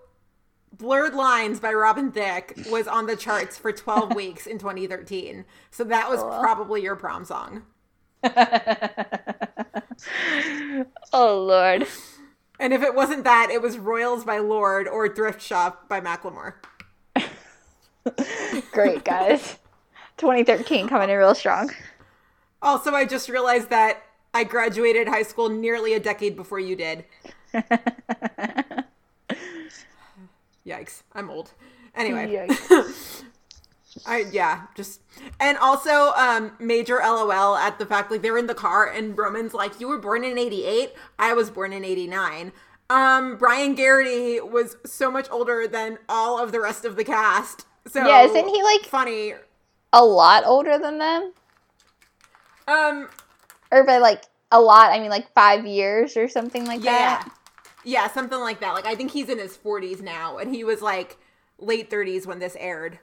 [0.81, 5.45] Blurred Lines by Robin Thicke was on the charts for 12 weeks in 2013.
[5.71, 7.63] So that was probably your prom song.
[11.13, 11.87] Oh lord.
[12.59, 16.55] And if it wasn't that, it was Royals by Lorde or Thrift Shop by Macklemore.
[18.73, 19.59] Great guys.
[20.17, 21.71] 2013 coming in real strong.
[22.63, 24.03] Also, I just realized that
[24.33, 27.05] I graduated high school nearly a decade before you did.
[30.71, 31.53] Yikes, I'm old.
[31.95, 32.49] Anyway.
[34.07, 35.01] I yeah, just
[35.41, 39.53] and also um major LOL at the fact like they're in the car and Roman's
[39.53, 40.93] like, "You were born in '88.
[41.19, 42.53] I was born in '89."
[42.89, 47.67] Um, Brian Geraghty was so much older than all of the rest of the cast.
[47.87, 49.35] So Yeah, isn't he, like- funny?
[49.93, 51.33] A lot older than them?
[52.69, 53.09] Um,
[53.73, 56.93] Or by like a lot, I mean like five years or something like yeah,
[57.23, 57.29] that.
[57.85, 58.75] Yeah, something like that.
[58.75, 61.19] Like I think he's in his 40s now, and he was like
[61.59, 62.99] late 30s when this aired.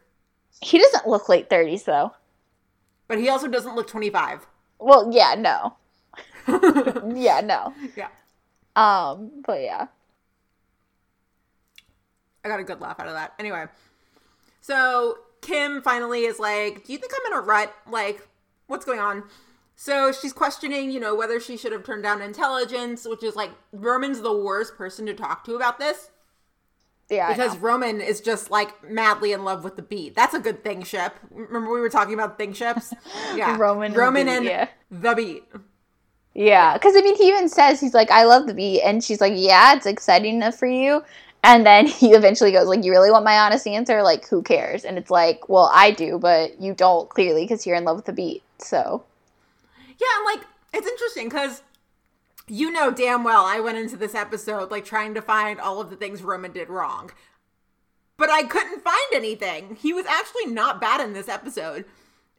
[0.61, 2.13] He doesn't look late 30s though.
[3.07, 4.47] But he also doesn't look 25.
[4.80, 5.75] Well, yeah, no.
[7.15, 7.73] yeah, no.
[7.95, 8.09] Yeah.
[8.75, 9.88] Um, but yeah.
[12.43, 13.34] I got a good laugh out of that.
[13.39, 13.65] Anyway,
[14.61, 17.73] so Kim finally is like, Do you think I'm in a rut?
[17.89, 18.28] Like,
[18.67, 19.23] what's going on?
[19.80, 23.51] So she's questioning, you know, whether she should have turned down intelligence, which is like,
[23.71, 26.09] Roman's the worst person to talk to about this
[27.09, 27.32] Yeah.
[27.32, 27.55] Because.
[27.57, 30.15] Roman is just like madly in love with the beat.
[30.15, 31.13] That's a good thing ship.
[31.30, 32.91] Remember we were talking about thing ships?
[33.36, 33.55] Yeah.
[33.57, 34.67] Roman and the Roman beat, and yeah.
[34.89, 35.43] the beat.
[36.34, 39.21] Yeah, because I mean, he even says he's like, "I love the beat," and she's
[39.21, 41.03] like, "Yeah, it's exciting enough for you."
[41.43, 44.03] And then he eventually goes, "Like, you really want my honest answer?
[44.03, 47.75] Like, who cares?" And it's like, "Well, I do, but you don't clearly because you're
[47.75, 49.03] in love with the beat." So
[49.97, 51.63] Yeah, and like it's interesting because
[52.47, 55.89] you know damn well I went into this episode like trying to find all of
[55.89, 57.11] the things Roman did wrong.
[58.17, 59.75] But I couldn't find anything.
[59.75, 61.85] He was actually not bad in this episode.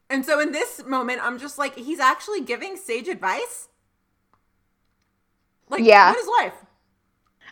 [0.09, 3.69] And so in this moment, I'm just like, he's actually giving sage advice?
[5.69, 6.09] Like, Yeah.
[6.09, 6.65] what is life?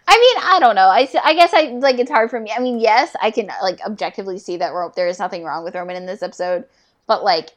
[0.10, 0.88] I mean, I don't know.
[0.88, 2.52] I, I guess I like it's hard for me.
[2.56, 5.76] I mean, yes, I can like objectively see that Ro- there is nothing wrong with
[5.76, 6.66] Roman in this episode,
[7.08, 7.50] but like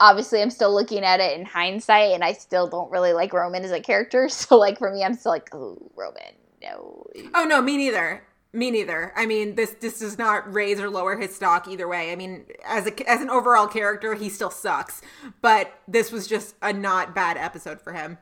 [0.00, 3.64] obviously I'm still looking at it in hindsight and I still don't really like Roman
[3.64, 4.28] as a character.
[4.36, 6.34] So like for me I'm still like, "Oh, Roman.
[6.62, 8.22] No." Oh no, me neither.
[8.52, 9.12] Me neither.
[9.16, 12.12] I mean, this this does not raise or lower his stock either way.
[12.12, 15.02] I mean, as a as an overall character, he still sucks.
[15.42, 18.18] But this was just a not bad episode for him.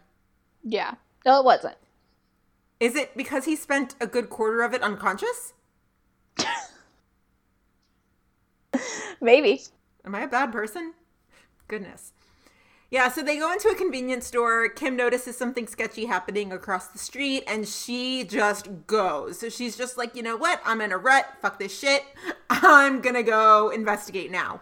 [0.62, 0.95] Yeah.
[1.25, 1.77] No, it wasn't.
[2.81, 5.53] Is it because he spent a good quarter of it unconscious?
[9.20, 9.62] Maybe.
[10.05, 10.95] Am I a bad person?
[11.68, 12.12] Goodness.
[12.90, 14.68] Yeah, so they go into a convenience store.
[14.68, 19.40] Kim notices something sketchy happening across the street and she just goes.
[19.40, 20.60] So she's just like, you know what?
[20.64, 21.26] I'm in a rut.
[21.42, 22.04] Fuck this shit.
[22.50, 24.60] I'm gonna go investigate now.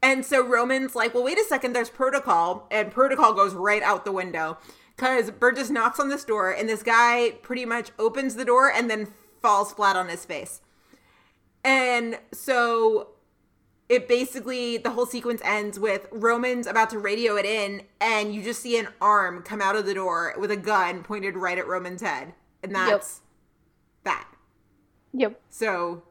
[0.00, 2.68] And so Roman's like, well, wait a second, there's protocol.
[2.70, 4.58] And protocol goes right out the window.
[4.94, 8.88] Because Burgess knocks on this door and this guy pretty much opens the door and
[8.90, 9.08] then
[9.42, 10.60] falls flat on his face.
[11.64, 13.08] And so
[13.88, 18.42] it basically the whole sequence ends with Roman's about to radio it in, and you
[18.42, 21.66] just see an arm come out of the door with a gun pointed right at
[21.66, 23.20] Roman's head, and that's
[24.04, 24.28] that.
[25.14, 25.40] Yep.
[25.48, 26.02] So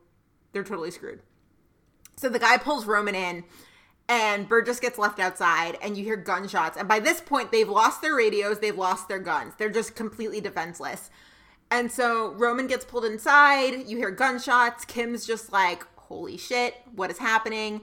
[0.54, 1.22] they're totally screwed.
[2.16, 3.44] So the guy pulls Roman in,
[4.10, 6.78] and Burgess gets left outside, and you hear gunshots.
[6.78, 9.54] And by this point, they've lost their radios, they've lost their guns.
[9.58, 11.12] They're just completely defenseless.
[11.70, 14.86] And so Roman gets pulled inside, you hear gunshots.
[14.86, 17.82] Kim's just like, holy shit, what is happening?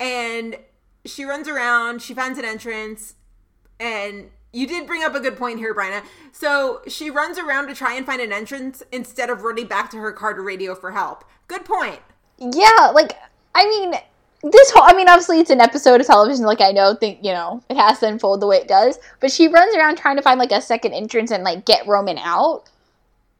[0.00, 0.56] And
[1.04, 3.14] she runs around, she finds an entrance,
[3.78, 6.02] and you did bring up a good point here, Bryna.
[6.32, 9.98] So she runs around to try and find an entrance instead of running back to
[9.98, 11.24] her car to radio for help.
[11.48, 12.00] Good point.
[12.38, 13.16] Yeah, like
[13.54, 13.94] I mean,
[14.42, 16.44] this whole I mean, obviously it's an episode of television.
[16.44, 18.98] Like I know, think you know, it has to unfold the way it does.
[19.20, 22.18] But she runs around trying to find like a second entrance and like get Roman
[22.18, 22.64] out.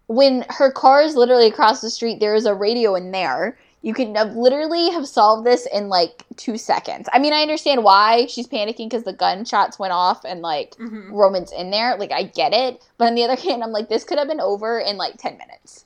[0.06, 3.56] When her car is literally across the street, there is a radio in there.
[3.84, 7.06] You could have literally have solved this in like two seconds.
[7.12, 11.12] I mean, I understand why she's panicking because the gunshots went off and like mm-hmm.
[11.12, 11.94] Roman's in there.
[11.98, 14.40] Like I get it, but on the other hand, I'm like, this could have been
[14.40, 15.84] over in like ten minutes.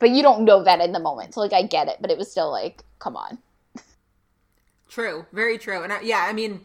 [0.00, 2.18] But you don't know that in the moment, so like I get it, but it
[2.18, 3.38] was still like, come on.
[4.88, 5.84] True, very true.
[5.84, 6.62] And I, yeah, I mean,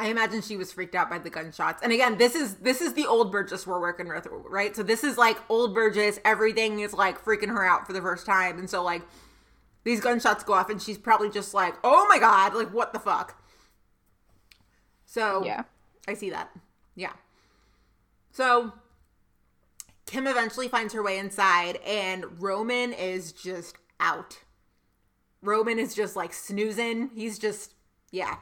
[0.00, 1.82] I imagine she was freaked out by the gunshots.
[1.82, 4.74] And again, this is this is the old Burgess we're working with, right?
[4.74, 6.18] So this is like old Burgess.
[6.24, 9.02] Everything is like freaking her out for the first time, and so like
[9.84, 12.98] these gunshots go off, and she's probably just like, "Oh my god, like what the
[12.98, 13.42] fuck."
[15.04, 15.64] So Yeah.
[16.08, 16.50] I see that.
[16.94, 17.12] Yeah.
[18.32, 18.72] So
[20.06, 24.38] Kim eventually finds her way inside, and Roman is just out.
[25.42, 27.10] Roman is just like snoozing.
[27.14, 27.74] He's just
[28.10, 28.36] yeah.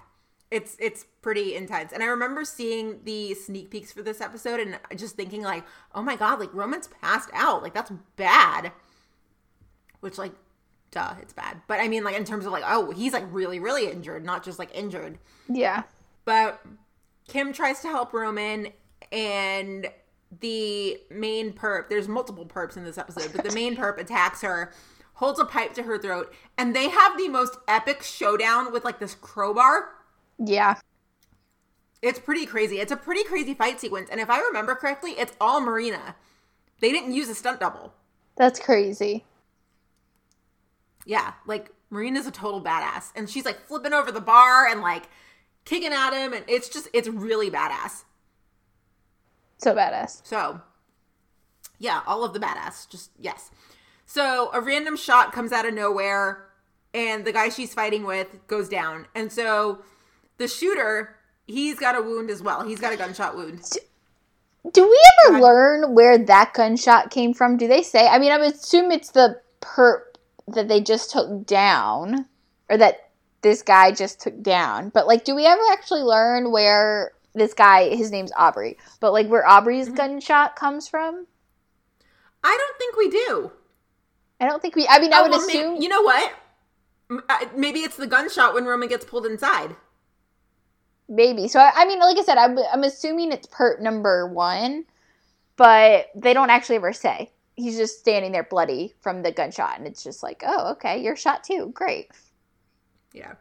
[0.51, 1.93] It's it's pretty intense.
[1.93, 6.03] And I remember seeing the sneak peeks for this episode and just thinking like, "Oh
[6.03, 7.63] my god, like Roman's passed out.
[7.63, 8.73] Like that's bad."
[10.01, 10.33] Which like
[10.91, 11.61] duh, it's bad.
[11.67, 14.43] But I mean like in terms of like, oh, he's like really really injured, not
[14.43, 15.19] just like injured.
[15.49, 15.83] Yeah.
[16.25, 16.63] But
[17.29, 18.69] Kim tries to help Roman,
[19.13, 19.91] and
[20.41, 24.73] the main perp, there's multiple perps in this episode, but the main perp attacks her,
[25.15, 28.99] holds a pipe to her throat, and they have the most epic showdown with like
[28.99, 29.91] this crowbar.
[30.39, 30.77] Yeah.
[32.01, 32.79] It's pretty crazy.
[32.79, 34.09] It's a pretty crazy fight sequence.
[34.11, 36.17] And if I remember correctly, it's all Marina.
[36.81, 37.93] They didn't use a stunt double.
[38.37, 39.25] That's crazy.
[41.05, 43.11] Yeah, like Marina's a total badass.
[43.17, 45.09] And she's like flipping over the bar and like
[45.65, 46.33] kicking at him.
[46.33, 48.05] And it's just, it's really badass.
[49.59, 50.25] So badass.
[50.25, 50.61] So,
[51.79, 52.89] yeah, all of the badass.
[52.89, 53.51] Just, yes.
[54.07, 56.47] So, a random shot comes out of nowhere,
[56.95, 59.07] and the guy she's fighting with goes down.
[59.15, 59.81] And so,
[60.39, 61.17] the shooter,
[61.47, 62.65] he's got a wound as well.
[62.67, 63.63] He's got a gunshot wound.
[64.73, 65.43] Do we ever God.
[65.43, 67.57] learn where that gunshot came from?
[67.57, 68.07] Do they say?
[68.07, 70.03] I mean, I would assume it's the perp
[70.49, 72.27] that they just took down,
[72.69, 73.11] or that
[73.43, 74.89] this guy just took down.
[74.91, 77.95] But like, do we ever actually learn where this guy?
[77.95, 81.27] His name's Aubrey, but like where Aubrey's gunshot comes from?
[82.45, 83.53] I don't think we do.
[84.41, 84.87] I don't think we.
[84.89, 85.77] I mean, I Oh, would well, may- assume.
[85.83, 86.33] you know what?
[87.11, 89.75] Uh, Maybe it's the gunshot when Roman gets pulled inside.
[91.09, 91.49] Maybe.
[91.49, 94.85] So I, I mean, like I said, I'm, I'm assuming it's perp number one,
[95.57, 97.31] but they don't actually ever say.
[97.57, 101.17] He's just standing there bloody from the gunshot, and it's just like, oh, okay, you're
[101.17, 101.73] shot too.
[101.75, 102.11] Great.
[103.13, 103.35] Yeah.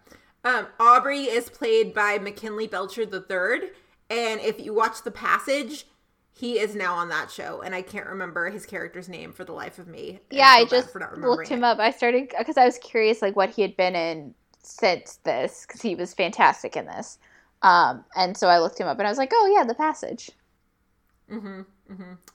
[0.44, 3.70] Um, Aubrey is played by McKinley Belcher III.
[4.10, 5.86] And if you watch The Passage,
[6.34, 7.62] he is now on that show.
[7.62, 10.20] And I can't remember his character's name for the life of me.
[10.32, 11.68] Yeah, I just looked him it.
[11.68, 11.80] up.
[11.80, 15.82] I started because I was curious, like what he had been in since this, because
[15.82, 17.20] he was fantastic in this.
[17.62, 20.32] Um, and so I looked him up, and I was like, oh yeah, The Passage.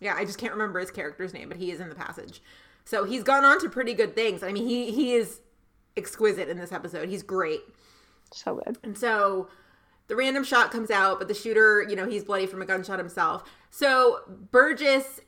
[0.00, 2.42] Yeah, I just can't remember his character's name, but he is in The Passage.
[2.84, 4.42] So he's gone on to pretty good things.
[4.42, 5.40] I mean, he, he is
[5.96, 7.08] exquisite in this episode.
[7.08, 7.60] He's great.
[8.32, 8.78] So good.
[8.82, 9.48] And so
[10.08, 12.98] the random shot comes out, but the shooter, you know, he's bloody from a gunshot
[12.98, 13.44] himself.
[13.70, 14.20] So
[14.50, 15.20] Burgess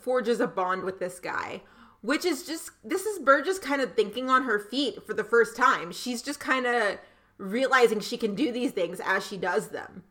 [0.00, 1.62] forges a bond with this guy,
[2.02, 5.56] which is just this is Burgess kind of thinking on her feet for the first
[5.56, 5.92] time.
[5.92, 6.98] She's just kind of
[7.42, 10.04] realizing she can do these things as she does them.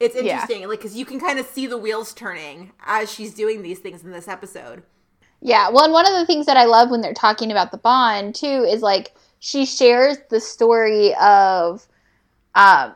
[0.00, 0.46] It's Yeah.
[0.46, 3.78] interesting, like because you can kind of see the wheels turning as she's doing these
[3.80, 4.82] things in this episode.
[5.40, 7.78] Yeah, well, and one of the things that I love when they're talking about the
[7.78, 11.86] bond too is like she shares the story of,
[12.54, 12.94] um,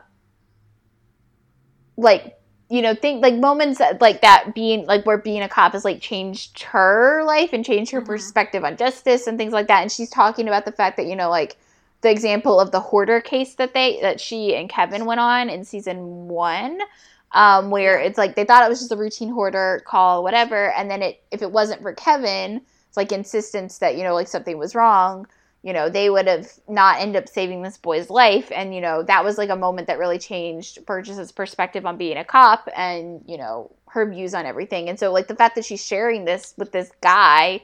[1.97, 2.33] like
[2.69, 5.85] you know, think like moments that, like that being like where being a cop has
[5.85, 9.81] like changed her life and changed her perspective on justice and things like that.
[9.81, 11.55] And she's talking about the fact that you know, like
[12.01, 15.63] the example of the hoarder case that they that she and Kevin went on in
[15.63, 16.79] season one
[17.31, 20.89] um, where it's like they thought it was just a routine hoarder call, whatever, and
[20.89, 24.57] then it if it wasn't for Kevin, it's like insistence that you know like something
[24.57, 25.27] was wrong,
[25.63, 29.03] you know they would have not end up saving this boy's life, and you know
[29.03, 33.21] that was like a moment that really changed Burgess's perspective on being a cop and
[33.27, 36.53] you know her views on everything, and so like the fact that she's sharing this
[36.57, 37.61] with this guy,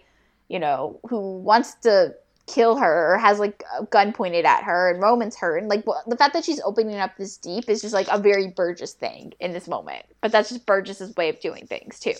[0.49, 2.13] you know, who wants to
[2.45, 5.83] kill her or has like a gun pointed at her and Roman's her and like
[5.87, 8.93] wh- the fact that she's opening up this deep is just like a very Burgess
[8.93, 10.05] thing in this moment.
[10.21, 12.15] But that's just Burgess's way of doing things too.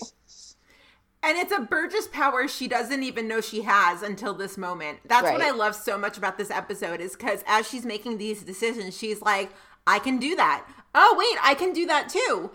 [1.23, 4.99] And it's a Burgess power she doesn't even know she has until this moment.
[5.05, 8.43] That's what I love so much about this episode is because as she's making these
[8.43, 9.49] decisions, she's like,
[9.87, 10.65] I can do that.
[10.93, 12.51] Oh, wait, I can do that too.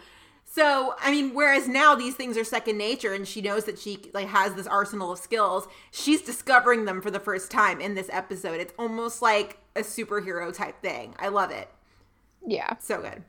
[0.50, 4.10] So, I mean, whereas now these things are second nature and she knows that she
[4.14, 8.08] like has this arsenal of skills, she's discovering them for the first time in this
[8.10, 8.60] episode.
[8.60, 11.14] It's almost like a superhero type thing.
[11.18, 11.68] I love it.
[12.46, 12.76] Yeah.
[12.80, 13.24] So good.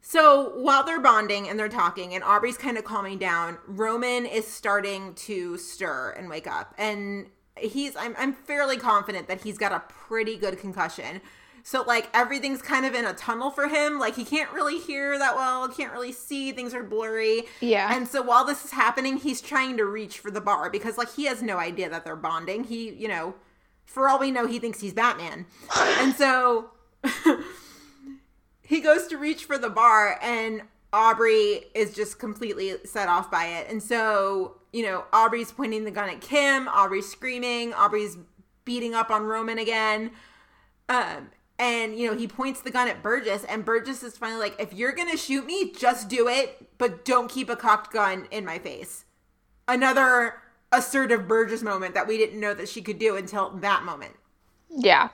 [0.00, 4.46] So while they're bonding and they're talking, and Aubrey's kind of calming down, Roman is
[4.46, 6.72] starting to stir and wake up.
[6.78, 7.26] And
[7.58, 11.20] he's, I'm, I'm fairly confident that he's got a pretty good concussion.
[11.66, 13.98] So, like, everything's kind of in a tunnel for him.
[13.98, 17.42] Like, he can't really hear that well, can't really see, things are blurry.
[17.60, 17.92] Yeah.
[17.92, 21.12] And so, while this is happening, he's trying to reach for the bar because, like,
[21.14, 22.62] he has no idea that they're bonding.
[22.62, 23.34] He, you know,
[23.84, 25.46] for all we know, he thinks he's Batman.
[25.98, 26.70] and so
[28.62, 30.62] he goes to reach for the bar and
[30.92, 33.68] Aubrey is just completely set off by it.
[33.68, 38.18] And so, you know, Aubrey's pointing the gun at Kim, Aubrey's screaming, Aubrey's
[38.64, 40.12] beating up on Roman again.
[40.88, 44.60] Um and you know, he points the gun at Burgess and Burgess is finally like,
[44.60, 48.44] "If you're to shoot me, just do it, but don't keep a cocked gun in
[48.44, 49.06] my face."
[49.68, 50.34] another
[50.72, 54.14] assertive Burgess moment that we didn't know that she could do until that moment.
[54.70, 55.08] Yeah.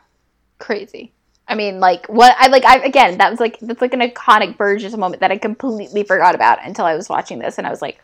[0.59, 1.13] Crazy.
[1.49, 4.57] I mean, like what I like I again, that was like that's like an iconic
[4.57, 7.83] Burgess moment that I completely forgot about until I was watching this and I was
[7.83, 7.99] like,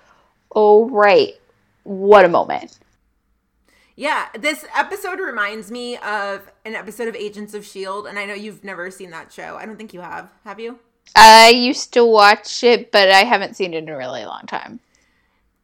[0.55, 1.35] "Oh right.
[1.85, 2.79] What a moment."
[3.99, 8.35] Yeah, this episode reminds me of an episode of Agents of Shield, and I know
[8.35, 9.57] you've never seen that show.
[9.57, 10.31] I don't think you have.
[10.45, 10.79] Have you?
[11.17, 14.79] I used to watch it, but I haven't seen it in a really long time.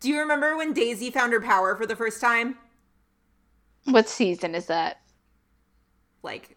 [0.00, 2.58] Do you remember when Daisy found her power for the first time?
[3.84, 5.00] What season is that?
[6.24, 6.56] Like,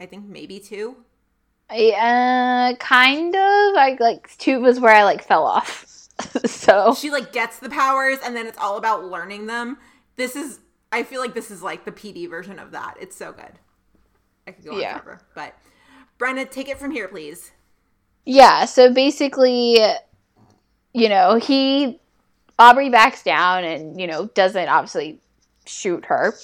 [0.00, 0.96] I think maybe two.
[1.68, 3.40] I, uh, kind of.
[3.76, 5.84] I like two was where I like fell off.
[6.46, 9.76] so She like gets the powers, and then it's all about learning them.
[10.16, 10.60] This is,
[10.92, 12.96] I feel like this is like the PD version of that.
[13.00, 13.52] It's so good.
[14.46, 14.98] I could go on Yeah.
[14.98, 15.54] forever, but
[16.18, 17.50] Bryna, take it from here, please.
[18.24, 18.64] yeah.
[18.66, 19.78] So basically,
[20.92, 22.00] you know, he
[22.58, 25.18] Aubrey backs down and you know doesn't obviously
[25.66, 26.34] shoot her,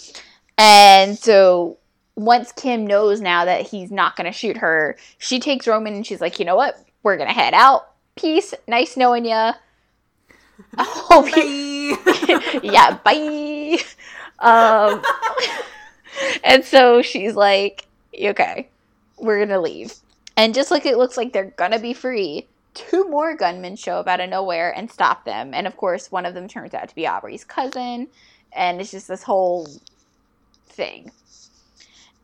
[0.58, 1.78] and so
[2.16, 6.04] once Kim knows now that he's not going to shoot her, she takes Roman and
[6.06, 7.92] she's like, you know what, we're gonna head out.
[8.16, 8.52] Peace.
[8.66, 9.52] Nice knowing ya.
[10.76, 11.42] I hope you.
[12.62, 13.78] yeah, bye.
[14.38, 15.02] Um,
[16.44, 17.86] and so she's like,
[18.20, 18.68] okay,
[19.18, 19.94] we're gonna leave.
[20.36, 24.08] And just like it looks like they're gonna be free, two more gunmen show up
[24.08, 25.52] out of nowhere and stop them.
[25.54, 28.08] And of course, one of them turns out to be Aubrey's cousin.
[28.52, 29.68] And it's just this whole
[30.66, 31.12] thing.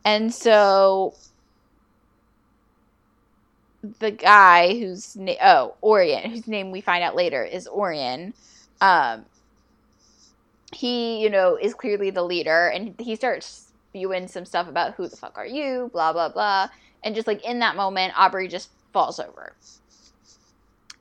[0.03, 1.13] And so
[3.99, 8.33] the guy whose oh Orion, whose name we find out later is Orion,
[8.81, 9.25] um,
[10.73, 15.07] he you know is clearly the leader, and he starts spewing some stuff about who
[15.07, 16.67] the fuck are you, blah blah blah,
[17.03, 19.53] and just like in that moment, Aubrey just falls over,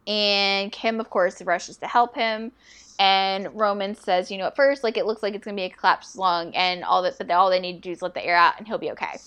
[0.06, 2.52] and Kim of course rushes to help him.
[2.98, 5.70] And Roman says, you know, at first, like it looks like it's gonna be a
[5.70, 8.36] collapsed lung, and all that, but all they need to do is let the air
[8.36, 9.18] out, and he'll be okay.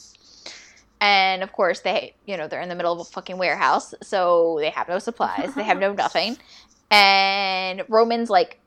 [1.01, 4.57] And of course, they, you know, they're in the middle of a fucking warehouse, so
[4.59, 6.37] they have no supplies, they have no nothing.
[6.91, 8.59] And Roman's like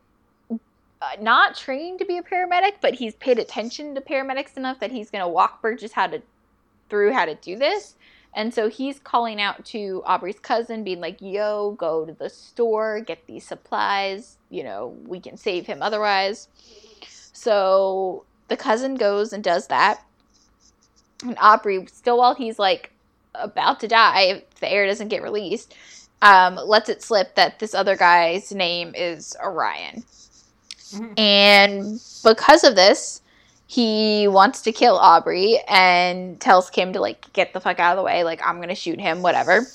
[1.20, 5.10] not trained to be a paramedic, but he's paid attention to paramedics enough that he's
[5.10, 6.22] gonna walk Burgess how to
[6.88, 7.94] through how to do this.
[8.34, 13.00] And so he's calling out to Aubrey's cousin, being like, yo, go to the store,
[13.00, 14.38] get these supplies.
[14.50, 16.48] You know, we can save him otherwise.
[17.32, 20.04] So the cousin goes and does that.
[21.22, 22.92] And Aubrey, still while he's like
[23.34, 25.74] about to die, if the air doesn't get released,
[26.22, 30.04] um, lets it slip that this other guy's name is Orion.
[31.16, 33.22] And because of this,
[33.66, 37.96] he wants to kill Aubrey and tells Kim to like get the fuck out of
[37.96, 39.66] the way, like I'm gonna shoot him, whatever.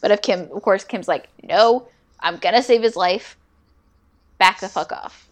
[0.00, 1.86] But if Kim, of course, Kim's like, no,
[2.18, 3.36] I'm gonna save his life.
[4.38, 5.26] Back the fuck off.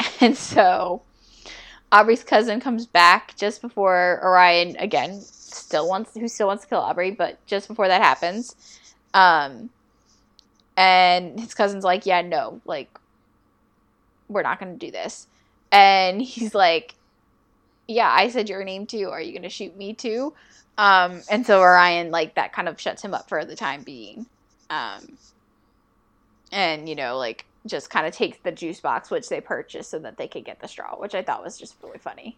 [0.20, 1.02] And so
[1.92, 6.80] Aubrey's cousin comes back just before Orion again still wants who still wants to kill
[6.80, 8.54] Aubrey, but just before that happens,
[9.14, 9.70] um,
[10.76, 12.88] and his cousin's like, yeah, no, like
[14.28, 15.26] we're not gonna do this,
[15.72, 16.94] and he's like,
[17.86, 19.08] yeah, I said your name too.
[19.10, 20.34] Are you gonna shoot me too?
[20.76, 24.26] Um, and so Orion like that kind of shuts him up for the time being,
[24.70, 25.18] um,
[26.52, 29.98] and you know like just kind of takes the juice box which they purchased so
[29.98, 32.36] that they could get the straw, which I thought was just really funny.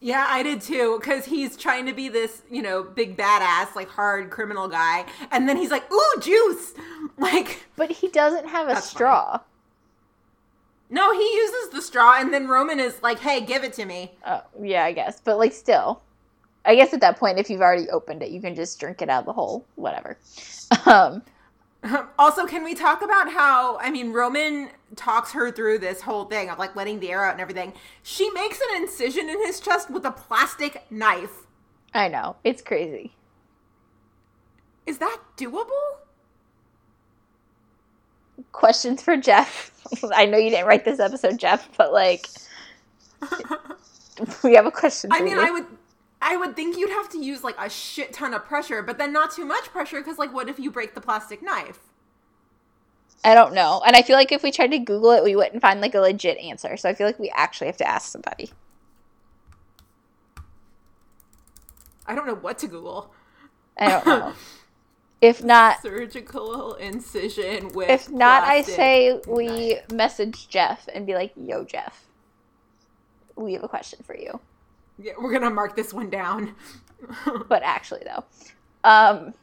[0.00, 3.88] Yeah, I did too, because he's trying to be this, you know, big badass, like
[3.88, 6.72] hard criminal guy, and then he's like, "Ooh, juice!"
[7.18, 9.38] Like, But he doesn't have a straw.
[10.92, 14.12] No, he uses the straw, and then Roman is like, "Hey, give it to me."
[14.26, 15.20] Oh, yeah, I guess.
[15.20, 16.02] But like still.
[16.64, 19.08] I guess at that point if you've already opened it, you can just drink it
[19.08, 20.18] out of the hole, whatever.
[20.86, 21.22] Um
[22.18, 26.50] Also, can we talk about how, I mean, Roman talks her through this whole thing
[26.50, 27.72] of like letting the air out and everything.
[28.02, 31.46] She makes an incision in his chest with a plastic knife.
[31.94, 32.36] I know.
[32.44, 33.12] It's crazy.
[34.86, 35.98] Is that doable?
[38.52, 39.70] Questions for Jeff.
[40.14, 42.28] I know you didn't write this episode, Jeff, but like
[44.44, 45.40] we have a question for I mean, you.
[45.40, 45.66] I would.
[46.24, 49.12] I would think you'd have to use like a shit ton of pressure, but then
[49.12, 51.80] not too much pressure because, like, what if you break the plastic knife?
[53.24, 53.82] I don't know.
[53.84, 56.00] And I feel like if we tried to Google it, we wouldn't find like a
[56.00, 56.76] legit answer.
[56.76, 58.50] So I feel like we actually have to ask somebody.
[62.06, 63.12] I don't know what to Google.
[63.76, 64.32] I don't know.
[65.22, 67.88] if not, Surgical incision with.
[67.90, 69.90] if not, I say we knife.
[69.92, 72.04] message Jeff and be like, "Yo, Jeff,
[73.36, 74.40] we have a question for you."
[74.98, 76.54] Yeah, we're gonna mark this one down.
[77.48, 78.24] But actually, though,
[78.84, 79.34] um,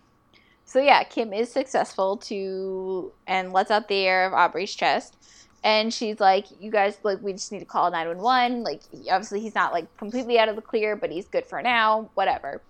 [0.66, 5.16] So yeah, Kim is successful to and lets out the air of Aubrey's chest.
[5.64, 8.64] And she's like, "You guys, like, we just need to call nine one one.
[8.64, 12.10] Like, obviously, he's not like completely out of the clear, but he's good for now.
[12.16, 12.62] Whatever."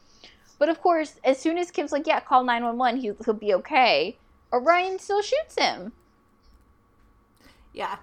[0.60, 2.97] But of course, as soon as Kim's like, "Yeah, call nine one one.
[2.97, 4.18] He'll he'll be okay,"
[4.53, 5.93] Orion still shoots him.
[7.74, 7.97] Yeah.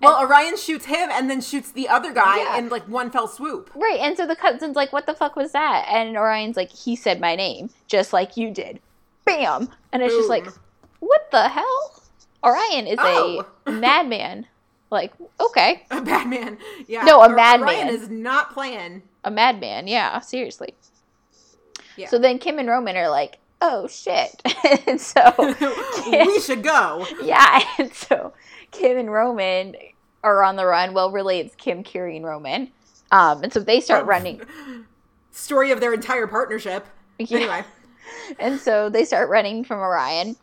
[0.00, 2.58] Well, Orion shoots him and then shoots the other guy Yeah.
[2.58, 3.70] in like one fell swoop.
[3.74, 6.94] Right, and so the cousin's like, "What the fuck was that?" And Orion's like, "He
[6.94, 8.80] said my name, just like you did."
[9.24, 10.46] Bam, and it's just like,
[11.00, 12.02] "What the hell?"
[12.44, 13.44] Orion is Oh.
[13.66, 14.46] a madman.
[14.90, 16.56] Like, okay, A madman.
[16.86, 17.02] Yeah.
[17.02, 17.68] No, a madman.
[17.68, 19.02] Orion is not playing.
[19.24, 19.86] a madman.
[19.88, 20.74] Yeah, seriously.
[21.98, 22.08] Yeah.
[22.08, 24.40] So then Kim and Roman are like, "Oh shit!"
[24.86, 25.20] and so
[26.10, 27.06] we should go.
[27.22, 28.32] yeah, and so
[28.70, 29.74] Kim and Roman
[30.22, 30.94] are on the run.
[30.94, 32.70] Well, really, it's Kim, Kiri, and Roman.
[33.10, 34.06] Um, and so they start Oh.
[34.06, 34.42] running.
[35.32, 36.86] Story of their entire partnership.
[37.18, 37.38] Yeah.
[37.38, 37.64] Anyway.
[38.38, 40.36] And so they start running from Orion.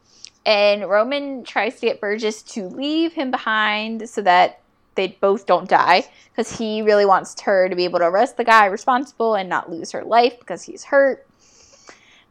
[0.46, 4.62] And Roman tries to get Burgess to leave him behind so that
[4.96, 6.06] they both don't die.
[6.32, 9.70] Because he really wants her to be able to arrest the guy responsible and not
[9.70, 11.25] lose her life because he's hurt.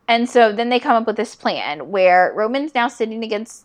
[0.06, 3.64] And so then they come up with this plan where Roman's now sitting against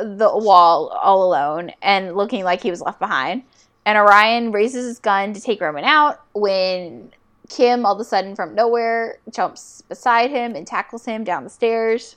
[0.00, 3.42] the wall all alone and looking like he was left behind.
[3.84, 7.12] And Orion raises his gun to take Roman out when
[7.48, 11.50] Kim, all of a sudden from nowhere, jumps beside him and tackles him down the
[11.50, 12.16] stairs.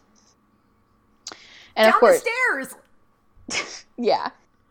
[1.75, 2.29] And Down of course, the
[3.49, 3.85] stairs.
[3.97, 4.29] yeah,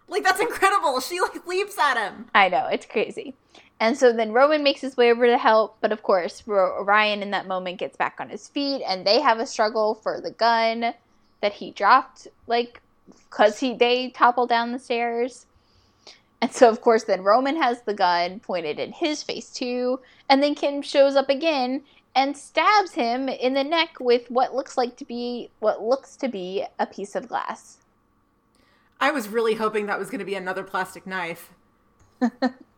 [0.08, 1.00] Like that's incredible.
[1.00, 2.26] She like leaps at him.
[2.34, 3.34] I know, it's crazy.
[3.84, 7.32] And so then Roman makes his way over to help, but of course, Orion in
[7.32, 10.94] that moment gets back on his feet and they have a struggle for the gun
[11.42, 15.44] that he dropped, like, because he they topple down the stairs.
[16.40, 20.00] And so, of course, then Roman has the gun pointed in his face too.
[20.30, 21.82] And then Kim shows up again
[22.14, 26.28] and stabs him in the neck with what looks like to be what looks to
[26.28, 27.76] be a piece of glass.
[28.98, 31.50] I was really hoping that was going to be another plastic knife.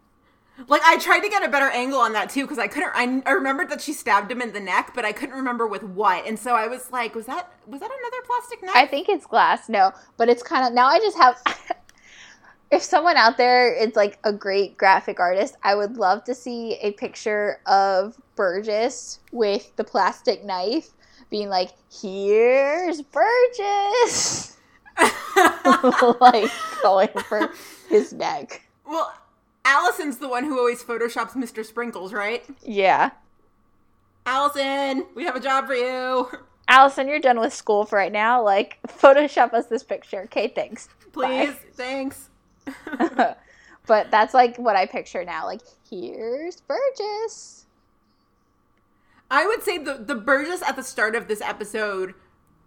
[0.69, 2.93] like I tried to get a better angle on that too because I couldn't.
[2.95, 5.83] I, I remembered that she stabbed him in the neck, but I couldn't remember with
[5.83, 6.27] what.
[6.27, 8.75] And so I was like, was that was that another plastic knife?
[8.75, 9.69] I think it's glass.
[9.69, 10.87] No, but it's kind of now.
[10.87, 11.41] I just have.
[12.71, 16.75] if someone out there is like a great graphic artist, I would love to see
[16.83, 20.89] a picture of Burgess with the plastic knife,
[21.31, 24.57] being like, "Here's Burgess,"
[26.21, 26.51] like
[26.83, 27.51] going for
[27.89, 28.63] his neck.
[28.87, 29.13] well,
[29.67, 31.65] Allison's the one who always photoshops Mr.
[31.65, 32.45] Sprinkles, right?
[32.63, 33.11] Yeah,
[34.27, 36.29] Allison, we have a job for you.
[36.69, 38.43] Allison, you're done with school for right now.
[38.43, 40.23] Like, Photoshop us this picture.
[40.23, 40.89] Okay, thanks.
[41.13, 41.59] Please, Bye.
[41.75, 42.29] thanks.
[43.87, 45.47] but that's like what I picture now.
[45.47, 47.67] Like, here's Burgess.
[49.31, 52.15] I would say the the Burgess at the start of this episode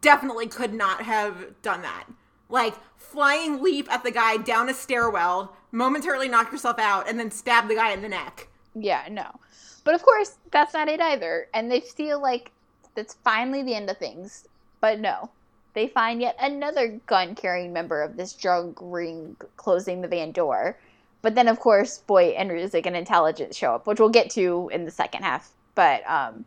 [0.02, 2.06] definitely could not have done that.
[2.50, 7.32] Like flying leap at the guy down a stairwell, momentarily knock yourself out, and then
[7.32, 8.48] stab the guy in the neck.
[8.76, 9.40] Yeah, no.
[9.84, 11.48] But of course, that's not it either.
[11.54, 12.52] And they feel like
[12.96, 14.48] that's finally the end of things.
[14.82, 15.30] But no.
[15.74, 20.78] They find yet another gun carrying member of this drug ring closing the van door.
[21.22, 24.70] But then, of course, Voight and Ruzek and Intelligence show up, which we'll get to
[24.74, 25.52] in the second half.
[25.76, 26.46] But, um,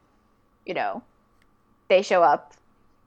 [0.66, 1.02] you know,
[1.88, 2.54] they show up,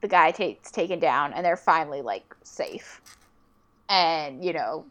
[0.05, 3.01] the guy takes taken down, and they're finally, like, safe.
[3.89, 4.85] And, you know,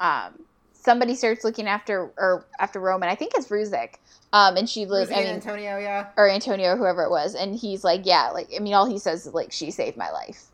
[0.00, 0.42] um,
[0.72, 3.08] somebody starts looking after or after Roman.
[3.08, 3.94] I think it's Ruzek.
[4.32, 5.12] Um, and she lives.
[5.12, 6.08] I mean, Antonio, yeah.
[6.16, 8.98] or Antonio, or whoever it was, and he's like, yeah, like I mean, all he
[8.98, 10.46] says is like, she saved my life.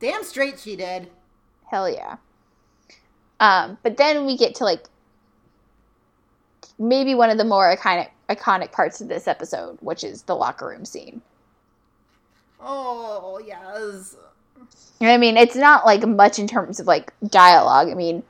[0.00, 1.10] Damn straight she did.
[1.70, 2.16] Hell yeah.
[3.38, 4.86] Um, but then we get to like
[6.78, 10.66] maybe one of the more iconic iconic parts of this episode, which is the locker
[10.66, 11.20] room scene.
[12.62, 14.16] Oh yes.
[15.00, 15.36] You know what I mean?
[15.36, 17.88] It's not like much in terms of like dialogue.
[17.88, 18.22] I mean,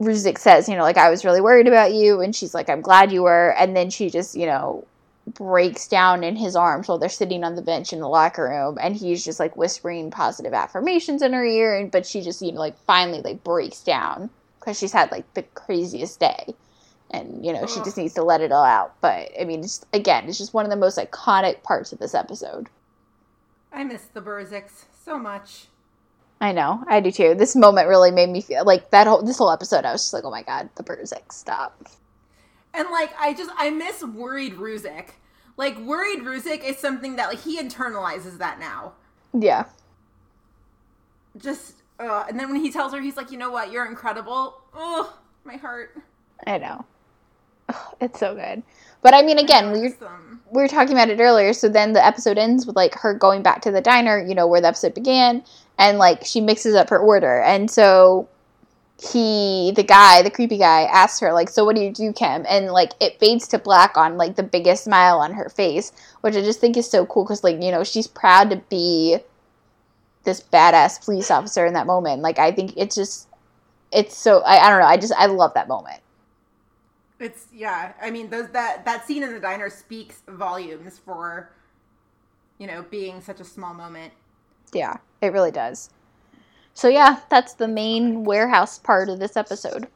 [0.00, 2.80] Ruzek says, you know, like I was really worried about you, and she's like, I'm
[2.80, 4.84] glad you were, and then she just, you know,
[5.26, 8.78] breaks down in his arms while they're sitting on the bench in the locker room,
[8.80, 12.52] and he's just like whispering positive affirmations in her ear, and but she just, you
[12.52, 14.28] know, like finally like breaks down
[14.58, 16.54] because she's had like the craziest day,
[17.10, 18.94] and you know she just needs to let it all out.
[19.00, 22.14] But I mean, it's again, it's just one of the most iconic parts of this
[22.14, 22.68] episode.
[23.72, 25.66] I miss the Burzeks so much.
[26.40, 27.34] I know, I do too.
[27.34, 29.84] This moment really made me feel like that whole this whole episode.
[29.84, 31.88] I was just like, oh my god, the Burzek, stop.
[32.74, 35.10] And like I just I miss worried Ruzek.
[35.56, 38.94] Like worried Ruzek is something that like he internalizes that now.
[39.32, 39.64] Yeah,
[41.36, 44.60] Just uh, and then when he tells her he's like, you know what, you're incredible.
[44.74, 45.96] Oh, my heart.
[46.46, 46.84] I know.
[48.00, 48.62] It's so good.
[49.02, 50.40] But I mean, again, we Awesome.
[50.50, 51.52] we were talking about it earlier.
[51.52, 54.46] So then the episode ends with like her going back to the diner, you know,
[54.46, 55.42] where the episode began,
[55.78, 57.40] and like she mixes up her order.
[57.40, 58.28] And so
[59.00, 62.44] he, the guy, the creepy guy, asks her like, "So what do you do, Kim?"
[62.48, 66.36] And like it fades to black on like the biggest smile on her face, which
[66.36, 69.18] I just think is so cool because like you know she's proud to be
[70.24, 72.22] this badass police officer in that moment.
[72.22, 73.28] Like I think it's just
[73.90, 76.01] it's so I, I don't know I just I love that moment.
[77.22, 77.92] It's yeah.
[78.00, 81.52] I mean, those that that scene in the diner speaks volumes for
[82.58, 84.12] you know being such a small moment.
[84.72, 85.90] Yeah, it really does.
[86.74, 89.86] So yeah, that's the main warehouse part of this episode.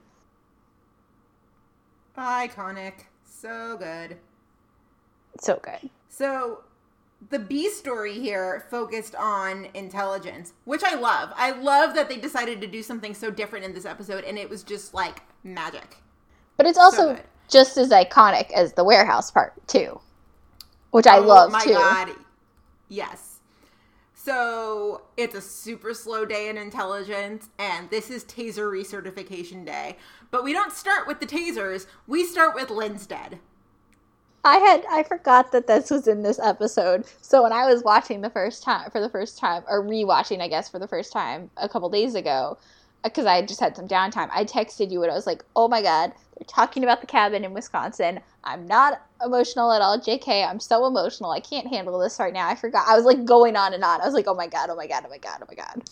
[2.16, 4.18] Iconic, so good.
[5.40, 5.90] So good.
[6.08, 6.64] So
[7.30, 11.30] the B story here focused on intelligence, which I love.
[11.34, 14.48] I love that they decided to do something so different in this episode, and it
[14.48, 15.96] was just like magic.
[16.56, 17.22] But it's also good.
[17.48, 20.00] just as iconic as the warehouse part too,
[20.90, 21.28] which I love.
[21.28, 21.74] Oh love my too.
[21.74, 22.08] god.
[22.88, 23.38] Yes.
[24.14, 29.96] So it's a super slow day in intelligence, and this is taser recertification day.
[30.32, 33.38] But we don't start with the tasers, we start with Linstead.
[34.46, 37.04] I had I forgot that this was in this episode.
[37.20, 40.48] So when I was watching the first time for the first time or rewatching, I
[40.48, 42.56] guess for the first time a couple days ago,
[43.04, 45.82] because I just had some downtime, I texted you and I was like, "Oh my
[45.82, 48.20] god, they're talking about the cabin in Wisconsin.
[48.44, 50.48] I'm not emotional at all, JK.
[50.48, 51.30] I'm so emotional.
[51.30, 52.48] I can't handle this right now.
[52.48, 52.86] I forgot.
[52.88, 54.00] I was like going on and on.
[54.00, 55.82] I was like, "Oh my god, oh my god, oh my god, oh my god."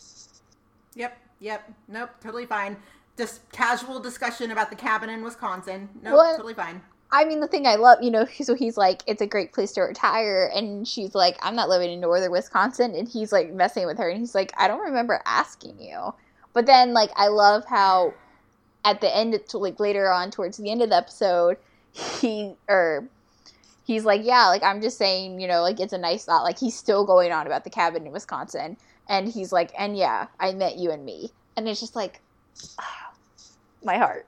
[0.94, 2.76] Yep, yep, nope, totally fine.
[3.16, 5.88] Just casual discussion about the cabin in Wisconsin.
[6.02, 6.36] Nope, What?
[6.36, 6.80] totally fine.
[7.12, 9.70] I mean, the thing I love, you know, so he's like, it's a great place
[9.72, 10.50] to retire.
[10.52, 12.94] And she's like, I'm not living in northern Wisconsin.
[12.94, 14.08] And he's like messing with her.
[14.08, 16.12] And he's like, I don't remember asking you.
[16.54, 18.14] But then, like, I love how
[18.84, 21.58] at the end, to like later on towards the end of the episode,
[21.92, 23.06] he, or
[23.84, 26.44] he's like, yeah, like, I'm just saying, you know, like, it's a nice thought.
[26.44, 28.76] Like, he's still going on about the cabin in Wisconsin.
[29.08, 31.30] And he's like, and yeah, I met you and me.
[31.56, 32.20] And it's just like,
[33.84, 34.26] my heart.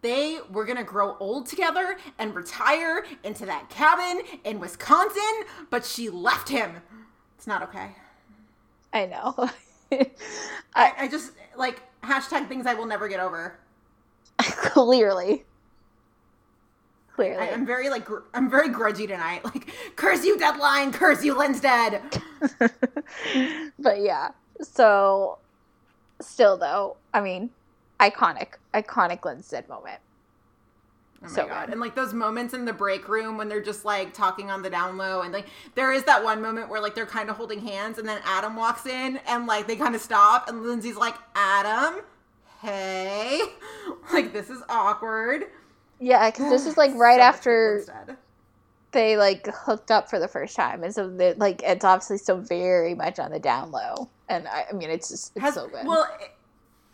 [0.00, 6.10] They were gonna grow old together and retire into that cabin in Wisconsin, but she
[6.10, 6.82] left him.
[7.36, 7.92] It's not okay.
[8.92, 9.48] I know.
[10.74, 13.58] I, I just like hashtag things I will never get over.
[14.38, 15.44] Clearly.
[17.14, 17.46] Clearly.
[17.46, 19.44] I, I'm very like gr- I'm very grudgy tonight.
[19.52, 20.92] Like curse you, deadline.
[20.92, 22.22] Curse you, Linstead.
[23.78, 24.30] but yeah.
[24.62, 25.38] So
[26.20, 27.50] still though, I mean,
[28.00, 30.00] iconic, iconic Linstead moment.
[31.24, 31.66] Oh my So god!
[31.66, 31.72] good.
[31.72, 34.70] And like those moments in the break room when they're just like talking on the
[34.70, 37.60] down low, and like there is that one moment where like they're kind of holding
[37.60, 41.14] hands, and then Adam walks in, and like they kind of stop, and Lindsay's like,
[41.34, 42.02] "Adam,
[42.60, 43.40] hey,
[44.12, 45.44] like this is awkward."
[45.98, 47.86] Yeah, because this is like right So after
[48.92, 52.38] they like hooked up for the first time, and so they like it's obviously still
[52.38, 54.10] very much on the down low.
[54.28, 55.86] And I, I mean, it's just it's Has- so good.
[55.86, 56.30] Well, it,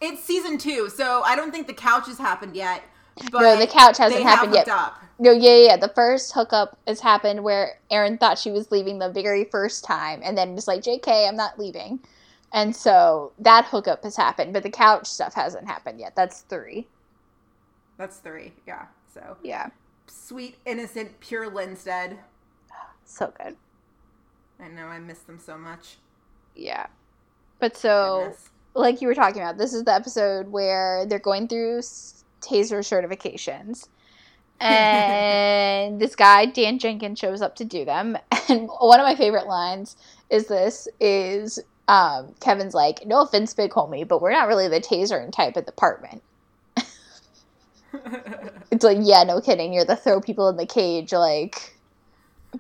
[0.01, 2.83] it's season two, so I don't think the couch has happened yet.
[3.31, 4.69] But no, the couch hasn't happened yet.
[4.69, 5.03] Up.
[5.19, 5.77] No, yeah, yeah, yeah.
[5.77, 10.21] The first hookup has happened where Aaron thought she was leaving the very first time,
[10.23, 12.01] and then just like, "JK, I'm not leaving,"
[12.53, 16.15] and so that hookup has happened, but the couch stuff hasn't happened yet.
[16.15, 16.87] That's three.
[17.97, 18.53] That's three.
[18.67, 18.87] Yeah.
[19.13, 19.71] So Yeah,
[20.07, 22.19] sweet, innocent, pure Linstead.
[23.05, 23.57] so good.
[24.61, 25.97] I know I miss them so much.
[26.55, 26.87] Yeah,
[27.59, 28.51] but so Goodness.
[28.75, 31.83] like you were talking about, this is the episode where they're going through
[32.41, 33.89] taser certifications.
[34.61, 38.19] And this guy, Dan Jenkins, shows up to do them.
[38.49, 39.97] And one of my favorite lines
[40.31, 44.81] is this is um, Kevin's like, no offense, big homie, but we're not really the
[44.81, 46.23] tasering type of department.
[48.71, 49.73] It's like, yeah, no kidding.
[49.73, 51.75] You're the throw people in the cage, like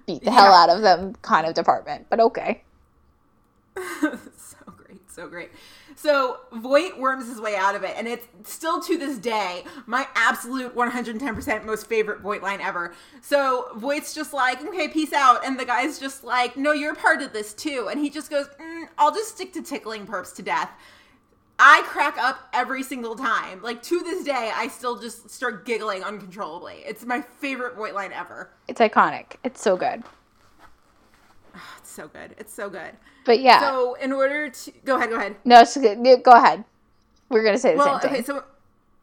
[0.06, 2.06] beat the hell out of them kind of department.
[2.08, 2.62] But okay.
[3.76, 5.50] so great, so great.
[6.00, 10.06] So Voight worms his way out of it, and it's still to this day my
[10.14, 12.94] absolute 110% most favorite Voight line ever.
[13.20, 15.44] So Voight's just like, okay, peace out.
[15.44, 17.88] And the guy's just like, no, you're part of this too.
[17.90, 20.70] And he just goes, mm, I'll just stick to tickling perps to death.
[21.58, 23.60] I crack up every single time.
[23.60, 26.84] Like to this day, I still just start giggling uncontrollably.
[26.86, 28.50] It's my favorite Voight line ever.
[28.68, 29.34] It's iconic.
[29.42, 30.04] It's so good.
[31.58, 32.34] Oh, it's so good.
[32.38, 32.92] It's so good.
[33.24, 33.60] But yeah.
[33.60, 35.36] So in order to go ahead, go ahead.
[35.44, 36.22] no, it's good.
[36.22, 36.64] Go ahead.
[37.28, 38.20] We're going to say the Well, same thing.
[38.20, 38.44] okay, so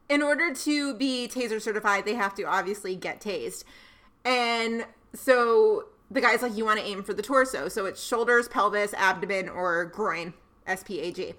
[0.08, 3.64] in order to be taser certified, they have to obviously get tased.
[4.24, 7.68] And so the guy's like, you want to aim for the torso.
[7.68, 10.34] So it's shoulders, pelvis, abdomen, or groin,
[10.66, 11.34] S P A G.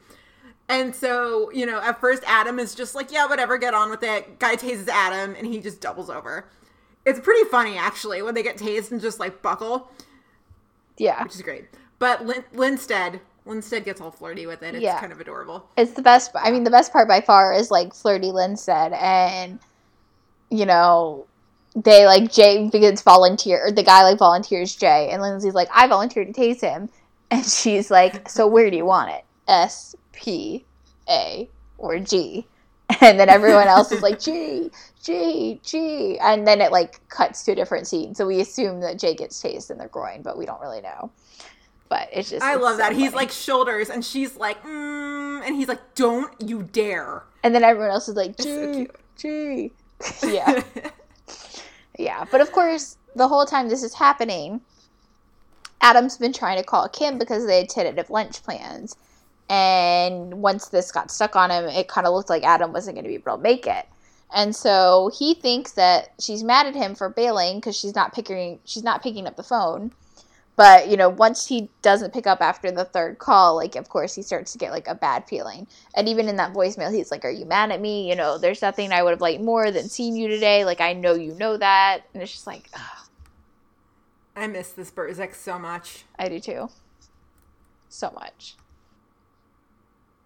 [0.69, 4.03] And so, you know, at first Adam is just like, yeah, whatever, get on with
[4.03, 4.37] it.
[4.39, 6.49] Guy tases Adam and he just doubles over.
[7.05, 9.89] It's pretty funny actually when they get tased and just like buckle,
[10.97, 11.23] Yeah.
[11.23, 11.65] which is great.
[11.99, 14.75] But Lin- Linstead, Linstead gets all flirty with it.
[14.75, 14.99] It's Yeah.
[14.99, 15.65] kind of adorable.
[15.77, 16.31] It's the best.
[16.35, 19.59] I mean, the best part by far is like Flirty Linstead, and
[20.49, 21.25] you know,
[21.75, 23.65] they like Jay begins volunteer.
[23.67, 26.89] Or the guy like volunteers Jay, and Lindsay's like, "I volunteered to tase him,"
[27.31, 29.23] and she's like, "So where do you want it?
[29.47, 30.65] S, P,
[31.09, 32.45] A, or G?"
[33.01, 34.71] And then everyone else is like, G,
[35.07, 36.19] G, G.
[36.19, 38.13] And then it like cuts to a different scene.
[38.13, 41.11] So we assume that Jay gets tased in the groin, but we don't really know.
[41.87, 42.43] But it's just.
[42.43, 42.91] I it's love so that.
[42.91, 47.23] He's like shoulders and she's like, mm, and he's like, don't you dare.
[47.41, 48.95] And then everyone else is like, G, cute.
[49.15, 49.71] G.
[50.23, 50.61] Yeah.
[51.97, 52.25] yeah.
[52.29, 54.59] But of course, the whole time this is happening,
[55.79, 58.97] Adam's been trying to call Kim because they had tentative lunch plans.
[59.49, 63.05] And once this got stuck on him, it kind of looked like Adam wasn't going
[63.05, 63.85] to be able to make it.
[64.33, 68.59] And so he thinks that she's mad at him for bailing because she's not picking
[68.65, 69.91] she's not picking up the phone.
[70.57, 74.15] But you know, once he doesn't pick up after the third call, like of course
[74.15, 75.67] he starts to get like a bad feeling.
[75.95, 78.09] And even in that voicemail, he's like, "Are you mad at me?
[78.09, 80.65] You know, there's nothing I would have liked more than seeing you today.
[80.65, 83.07] Like I know you know that." And it's just like, ugh,
[84.35, 86.05] I miss this Burzek so much.
[86.17, 86.69] I do too,
[87.89, 88.55] so much,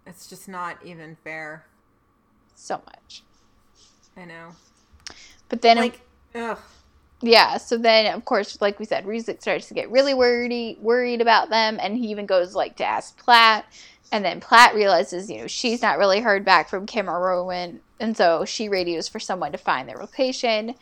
[0.06, 1.66] It's just not even fair.
[2.56, 3.24] so much.
[4.18, 4.50] I know.
[5.50, 6.02] But then, Like,
[6.36, 6.58] ugh.
[7.22, 7.58] yeah.
[7.58, 11.50] So then, of course, like we said, Ruzek starts to get really worried worried about
[11.50, 13.66] them, and he even goes like to ask Platt.
[14.14, 17.80] And then Platt realizes, you know, she's not really heard back from Kim or Roman,
[18.00, 20.76] and so she radios for someone to find their location.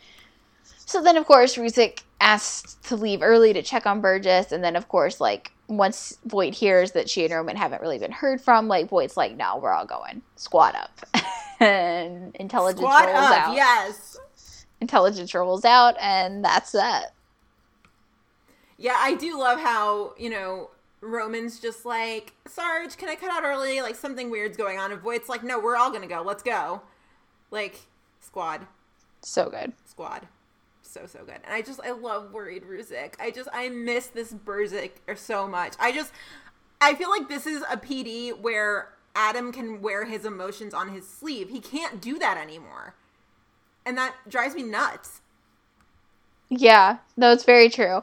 [0.84, 4.74] So then, of course, Ruzek asks to leave early to check on Burgess, and then,
[4.74, 8.66] of course, like once Voight hears that she and Roman haven't really been heard from,
[8.66, 10.90] like Voight's like, "No, we're all going squad up,"
[11.60, 13.54] and intelligence Squad rolls up, out.
[13.54, 14.18] yes.
[14.80, 17.14] Intelligence rolls out, and that's that.
[18.78, 20.70] Yeah, I do love how, you know,
[21.02, 23.82] Roman's just like, Sarge, can I cut out early?
[23.82, 24.90] Like, something weird's going on.
[24.90, 26.22] And Voight's like, no, we're all gonna go.
[26.22, 26.80] Let's go.
[27.50, 27.80] Like,
[28.20, 28.66] squad.
[29.20, 29.72] So good.
[29.84, 30.26] Squad.
[30.82, 31.38] So, so good.
[31.44, 33.14] And I just, I love Worried Ruzek.
[33.20, 35.74] I just, I miss this Burzek so much.
[35.78, 36.12] I just,
[36.80, 41.08] I feel like this is a PD where Adam can wear his emotions on his
[41.08, 41.50] sleeve.
[41.50, 42.94] He can't do that anymore.
[43.84, 45.20] And that drives me nuts.
[46.48, 48.02] Yeah, no, it's very true.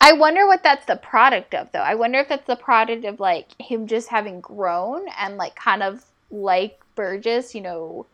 [0.00, 1.80] I wonder what that's the product of, though.
[1.80, 5.82] I wonder if that's the product of like him just having grown and like kind
[5.82, 8.06] of like Burgess, you know,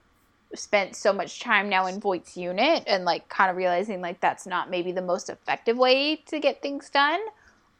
[0.54, 4.46] spent so much time now in Voight's unit and like kind of realizing like that's
[4.46, 7.20] not maybe the most effective way to get things done.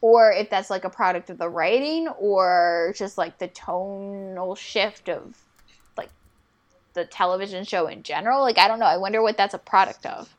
[0.05, 5.09] Or if that's like a product of the writing or just like the tonal shift
[5.09, 5.35] of
[5.97, 6.11] like
[6.93, 8.43] the television show in general.
[8.43, 8.85] Like, I don't know.
[8.85, 10.37] I wonder what that's a product of.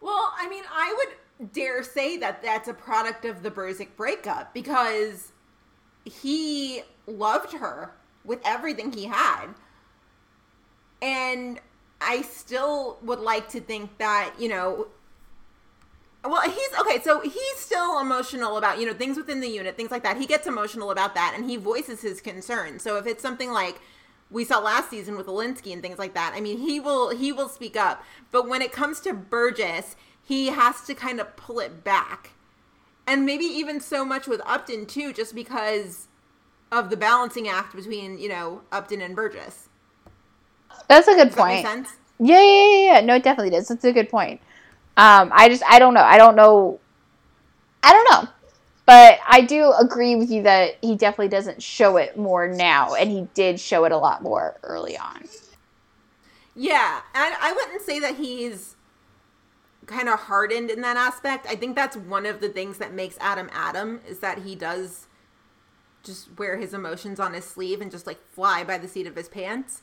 [0.00, 4.54] Well, I mean, I would dare say that that's a product of the Burzek breakup
[4.54, 5.32] because
[6.04, 7.90] he loved her
[8.24, 9.46] with everything he had.
[11.02, 11.58] And
[12.00, 14.86] I still would like to think that, you know,
[16.24, 17.00] well, he's okay.
[17.02, 20.16] So he's still emotional about, you know, things within the unit, things like that.
[20.16, 22.78] He gets emotional about that and he voices his concern.
[22.78, 23.80] So if it's something like
[24.30, 27.32] we saw last season with Olinsky and things like that, I mean, he will he
[27.32, 28.04] will speak up.
[28.30, 32.30] But when it comes to Burgess, he has to kind of pull it back.
[33.06, 36.08] And maybe even so much with Upton too, just because
[36.70, 39.68] of the balancing act between, you know, Upton and Burgess.
[40.88, 41.62] That's a good Does that make point.
[41.62, 41.90] sense?
[42.18, 43.00] Yeah, yeah, yeah, yeah.
[43.00, 43.68] No, it definitely does.
[43.68, 44.40] That's a good point.
[44.96, 46.02] Um, I just, I don't know.
[46.02, 46.80] I don't know.
[47.82, 48.30] I don't know.
[48.84, 53.10] But I do agree with you that he definitely doesn't show it more now, and
[53.10, 55.24] he did show it a lot more early on.
[56.54, 58.76] Yeah, and I wouldn't say that he's
[59.86, 61.46] kind of hardened in that aspect.
[61.48, 65.06] I think that's one of the things that makes Adam Adam is that he does
[66.02, 69.16] just wear his emotions on his sleeve and just like fly by the seat of
[69.16, 69.82] his pants.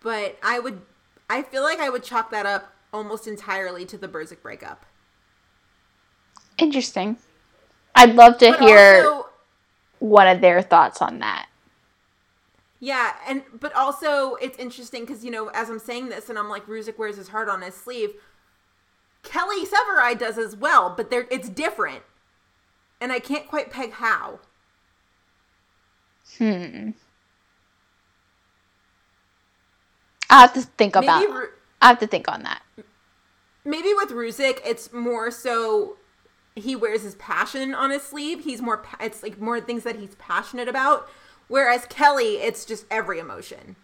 [0.00, 0.82] But I would
[1.30, 4.86] I feel like I would chalk that up almost entirely to the Burzek breakup.
[6.56, 7.18] Interesting.
[7.94, 9.28] I'd love to But hear also
[9.98, 11.48] one of their thoughts on that.
[12.80, 16.48] Yeah, and but also it's interesting because you know as I'm saying this and I'm
[16.48, 18.10] like Ruzek wears his heart on his sleeve.
[19.22, 22.02] Kelly Severide does as well, but there it's different,
[23.00, 24.40] and I can't quite peg how.
[26.38, 26.90] Hmm.
[30.28, 31.20] I have to think about.
[31.20, 31.32] Maybe
[31.84, 32.62] I have to think on that.
[33.64, 35.98] maybe with Ruzek it's more so
[36.56, 38.44] he wears his passion on his sleeve.
[38.44, 41.08] He's more it's like more things that he's passionate about.
[41.46, 43.76] Whereas Kelly, it's just every emotion.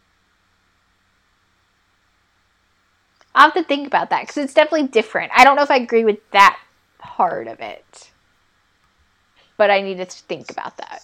[3.34, 5.30] I'll have to think about that because it's definitely different.
[5.36, 6.58] I don't know if I agree with that
[6.98, 8.10] part of it,
[9.58, 11.02] but I need to think about that.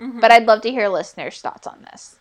[0.00, 0.20] Mm-hmm.
[0.20, 2.18] But I'd love to hear listeners' thoughts on this.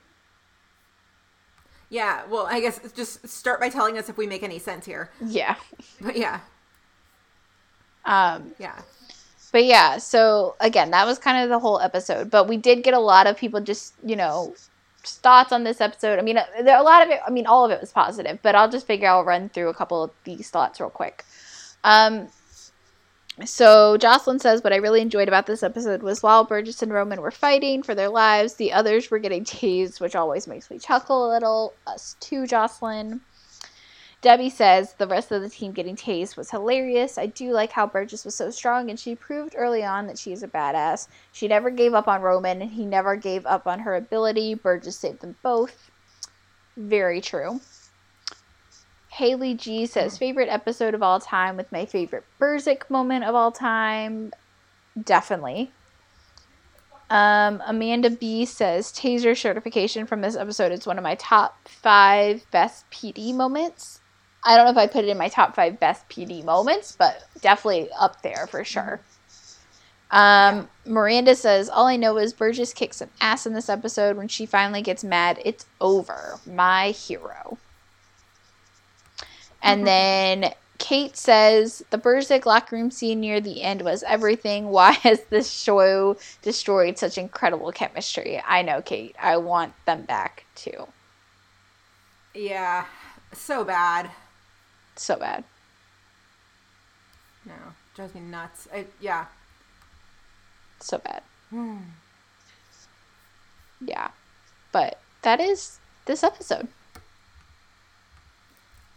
[1.95, 5.11] Yeah, well, I guess just start by telling us if we make any sense here.
[5.25, 5.55] Yeah.
[6.01, 6.41] But yeah,
[8.03, 8.81] Um, yeah.
[9.53, 12.29] but yeah, so again, that was kind of the whole episode.
[12.29, 14.53] But we did get a lot of people just, you know,
[15.05, 16.19] thoughts on this episode.
[16.19, 17.21] I mean, uh, there a lot of it.
[17.25, 18.39] I mean, all of it was positive.
[18.41, 21.23] But I'll just figure I'll run through a couple of these thoughts real quick.
[21.85, 22.27] Um,
[23.43, 27.21] so Jocelyn says, what I really enjoyed about this episode was while Burgess and Roman
[27.21, 31.29] were fighting for their lives, the others were getting tased, which always makes me chuckle
[31.29, 31.73] a little.
[31.86, 33.21] Us too, Jocelyn.
[34.21, 37.17] Debbie says the rest of the team getting tased was hilarious.
[37.17, 40.31] I do like how Burgess was so strong, and she proved early on that she
[40.31, 41.07] is a badass.
[41.31, 44.55] She never gave up on Roman, and he never gave up on her ability.
[44.55, 45.91] Burgess saved them both.
[46.75, 47.59] Very true.
[49.16, 53.49] Haley G says favorite episode of all time with my favorite Burzek moment of all
[53.49, 54.34] time.
[55.01, 55.72] Definitely.
[57.09, 62.45] Um, Amanda B says taser certification from this episode is one of my top five
[62.51, 64.01] best PD moments.
[64.43, 67.24] I don't know if I put it in my top five best PD moments, but
[67.39, 68.99] definitely up there for sure.
[70.11, 74.18] Um, Miranda says, All I know is Burgess kicks some ass in this episode.
[74.18, 76.39] When she finally gets mad, it's over.
[76.45, 77.57] My hero.
[79.66, 79.86] And mm-hmm.
[79.86, 84.70] then Kate says, The Burzek locker room scene near the end was everything.
[84.70, 88.41] Why has this show destroyed such incredible chemistry?
[88.45, 89.16] I know, Kate.
[89.20, 90.88] I want them back too.
[92.36, 92.86] Yeah,
[93.34, 94.11] so bad.
[94.95, 95.43] So bad.
[97.45, 97.53] No,
[97.95, 98.68] drives me nuts.
[98.74, 99.26] I, yeah,
[100.80, 101.24] So bad.
[101.49, 101.78] Hmm.
[103.82, 104.09] Yeah.
[104.72, 106.68] But that is this episode.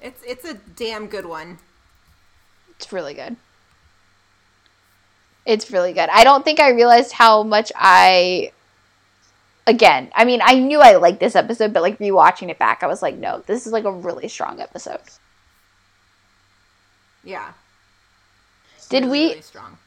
[0.00, 1.58] It's it's a damn good one.
[2.76, 3.36] It's really good.
[5.44, 6.08] It's really good.
[6.10, 8.52] I don't think I realized how much I
[9.66, 12.86] again, I mean, I knew I liked this episode, but like rewatching it back, I
[12.86, 15.00] was like, no, this is like a really strong episode.
[17.24, 17.52] Yeah.
[18.88, 19.78] Did Really, we really strong?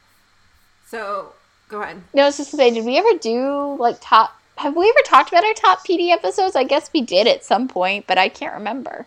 [0.86, 1.32] So
[1.68, 2.02] go ahead.
[2.14, 5.00] No, I was just to say, did we ever do like top have we ever
[5.04, 6.54] talked about our top PD episodes?
[6.56, 9.06] I guess we did at some point, but I can't remember.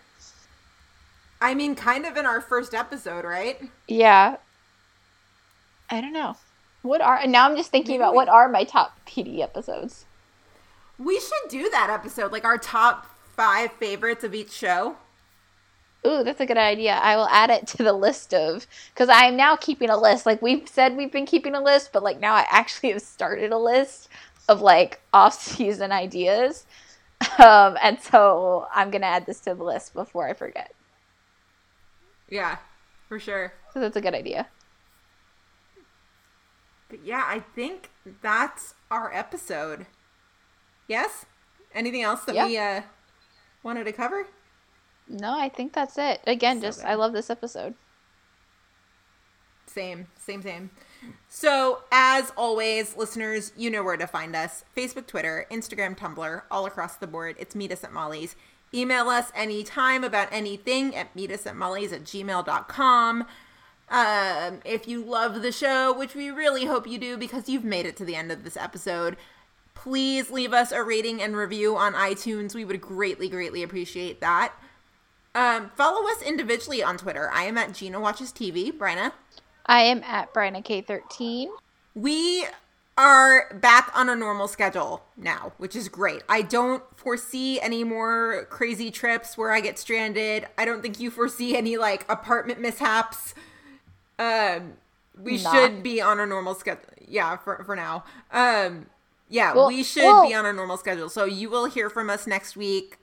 [1.40, 3.60] I mean, kind of in our first episode, right?
[3.86, 4.36] Yeah.
[5.90, 6.36] I don't know.
[6.82, 9.40] What are and now I'm just thinking Maybe about we- what are my top PD
[9.40, 10.04] episodes?
[10.98, 13.06] We should do that episode, like our top
[13.36, 14.96] five favorites of each show.
[16.06, 16.92] Ooh, that's a good idea.
[16.94, 20.24] I will add it to the list of because I am now keeping a list.
[20.24, 23.52] Like we've said, we've been keeping a list, but like now I actually have started
[23.52, 24.08] a list
[24.48, 26.64] of like off-season ideas,
[27.38, 30.72] um, and so I'm gonna add this to the list before I forget.
[32.28, 32.58] Yeah,
[33.08, 33.52] for sure.
[33.72, 34.48] So that's a good idea.
[36.88, 37.90] But yeah, I think
[38.22, 39.86] that's our episode.
[40.88, 41.26] Yes?
[41.74, 42.46] Anything else that Yeah.
[42.46, 42.82] we uh
[43.62, 44.26] wanted to cover?
[45.08, 46.20] No, I think that's it.
[46.26, 46.88] Again, So just good.
[46.88, 47.74] I love this episode.
[49.66, 50.70] Same, same, same.
[51.28, 56.66] So, as always, listeners, you know where to find us Facebook, Twitter, Instagram, Tumblr, all
[56.66, 57.36] across the board.
[57.38, 58.36] It's Meet Us at Molly's.
[58.74, 63.26] Email us anytime about anything at meetusatmolly's at molly's at gmail.com.
[63.88, 67.86] Um, if you love the show, which we really hope you do because you've made
[67.86, 69.16] it to the end of this episode,
[69.74, 72.54] please leave us a rating and review on iTunes.
[72.54, 74.52] We would greatly, greatly appreciate that.
[75.34, 77.30] Um, follow us individually on Twitter.
[77.32, 78.72] I am at Gina Watches TV.
[78.72, 79.12] Bryna.
[79.66, 81.48] I am at Bryna K13.
[81.94, 82.46] We
[82.98, 86.22] are back on a normal schedule now, which is great.
[86.28, 90.46] I don't foresee any more crazy trips where I get stranded.
[90.56, 93.34] I don't think you foresee any like apartment mishaps.
[94.18, 94.74] Um
[95.20, 95.52] we Nah.
[95.52, 96.84] should be on a normal schedule.
[97.06, 98.04] Yeah, for for now.
[98.32, 98.86] Um
[99.28, 101.08] yeah, Well- we should well- be on a normal schedule.
[101.08, 102.98] So you will hear from us next week.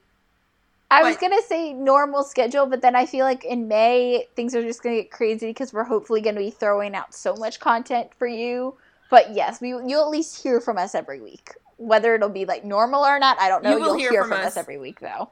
[0.90, 4.62] I was gonna say normal schedule, but then I feel like in May things are
[4.62, 8.26] just gonna get crazy because we're hopefully gonna be throwing out so much content for
[8.28, 8.74] you.
[9.10, 11.50] But yes, we you'll at least hear from us every week.
[11.76, 13.70] Whether it'll be like normal or not, I don't know.
[13.70, 14.46] You will You'll hear hear, from from, us.
[14.48, 15.30] us every week though.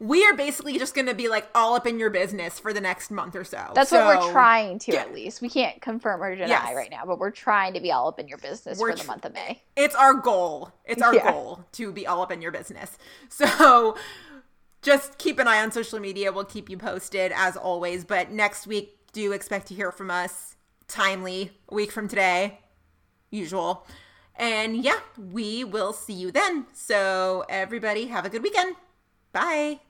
[0.00, 2.80] We are basically just going to be like all up in your business for the
[2.80, 3.72] next month or so.
[3.74, 5.00] That's what we're trying to yeah.
[5.00, 5.42] at least.
[5.42, 6.74] We can't confirm or deny Yes.
[6.76, 9.02] right now, but we're trying to be all up in your business We're for the
[9.02, 9.60] tr- month of May.
[9.74, 10.70] it's our goal.
[10.84, 11.32] It's our Yeah.
[11.32, 12.96] goal to be all up in your business.
[13.28, 13.96] So
[14.82, 16.30] just keep an eye on social media.
[16.30, 18.04] We'll keep you posted as always.
[18.04, 20.54] But next week, do expect to hear from us.
[20.88, 22.60] Timely, week from today,
[23.30, 23.86] usual.
[24.34, 26.66] And yeah, we will see you then.
[26.72, 28.76] So, everybody, have a good weekend.
[29.32, 29.80] Bye.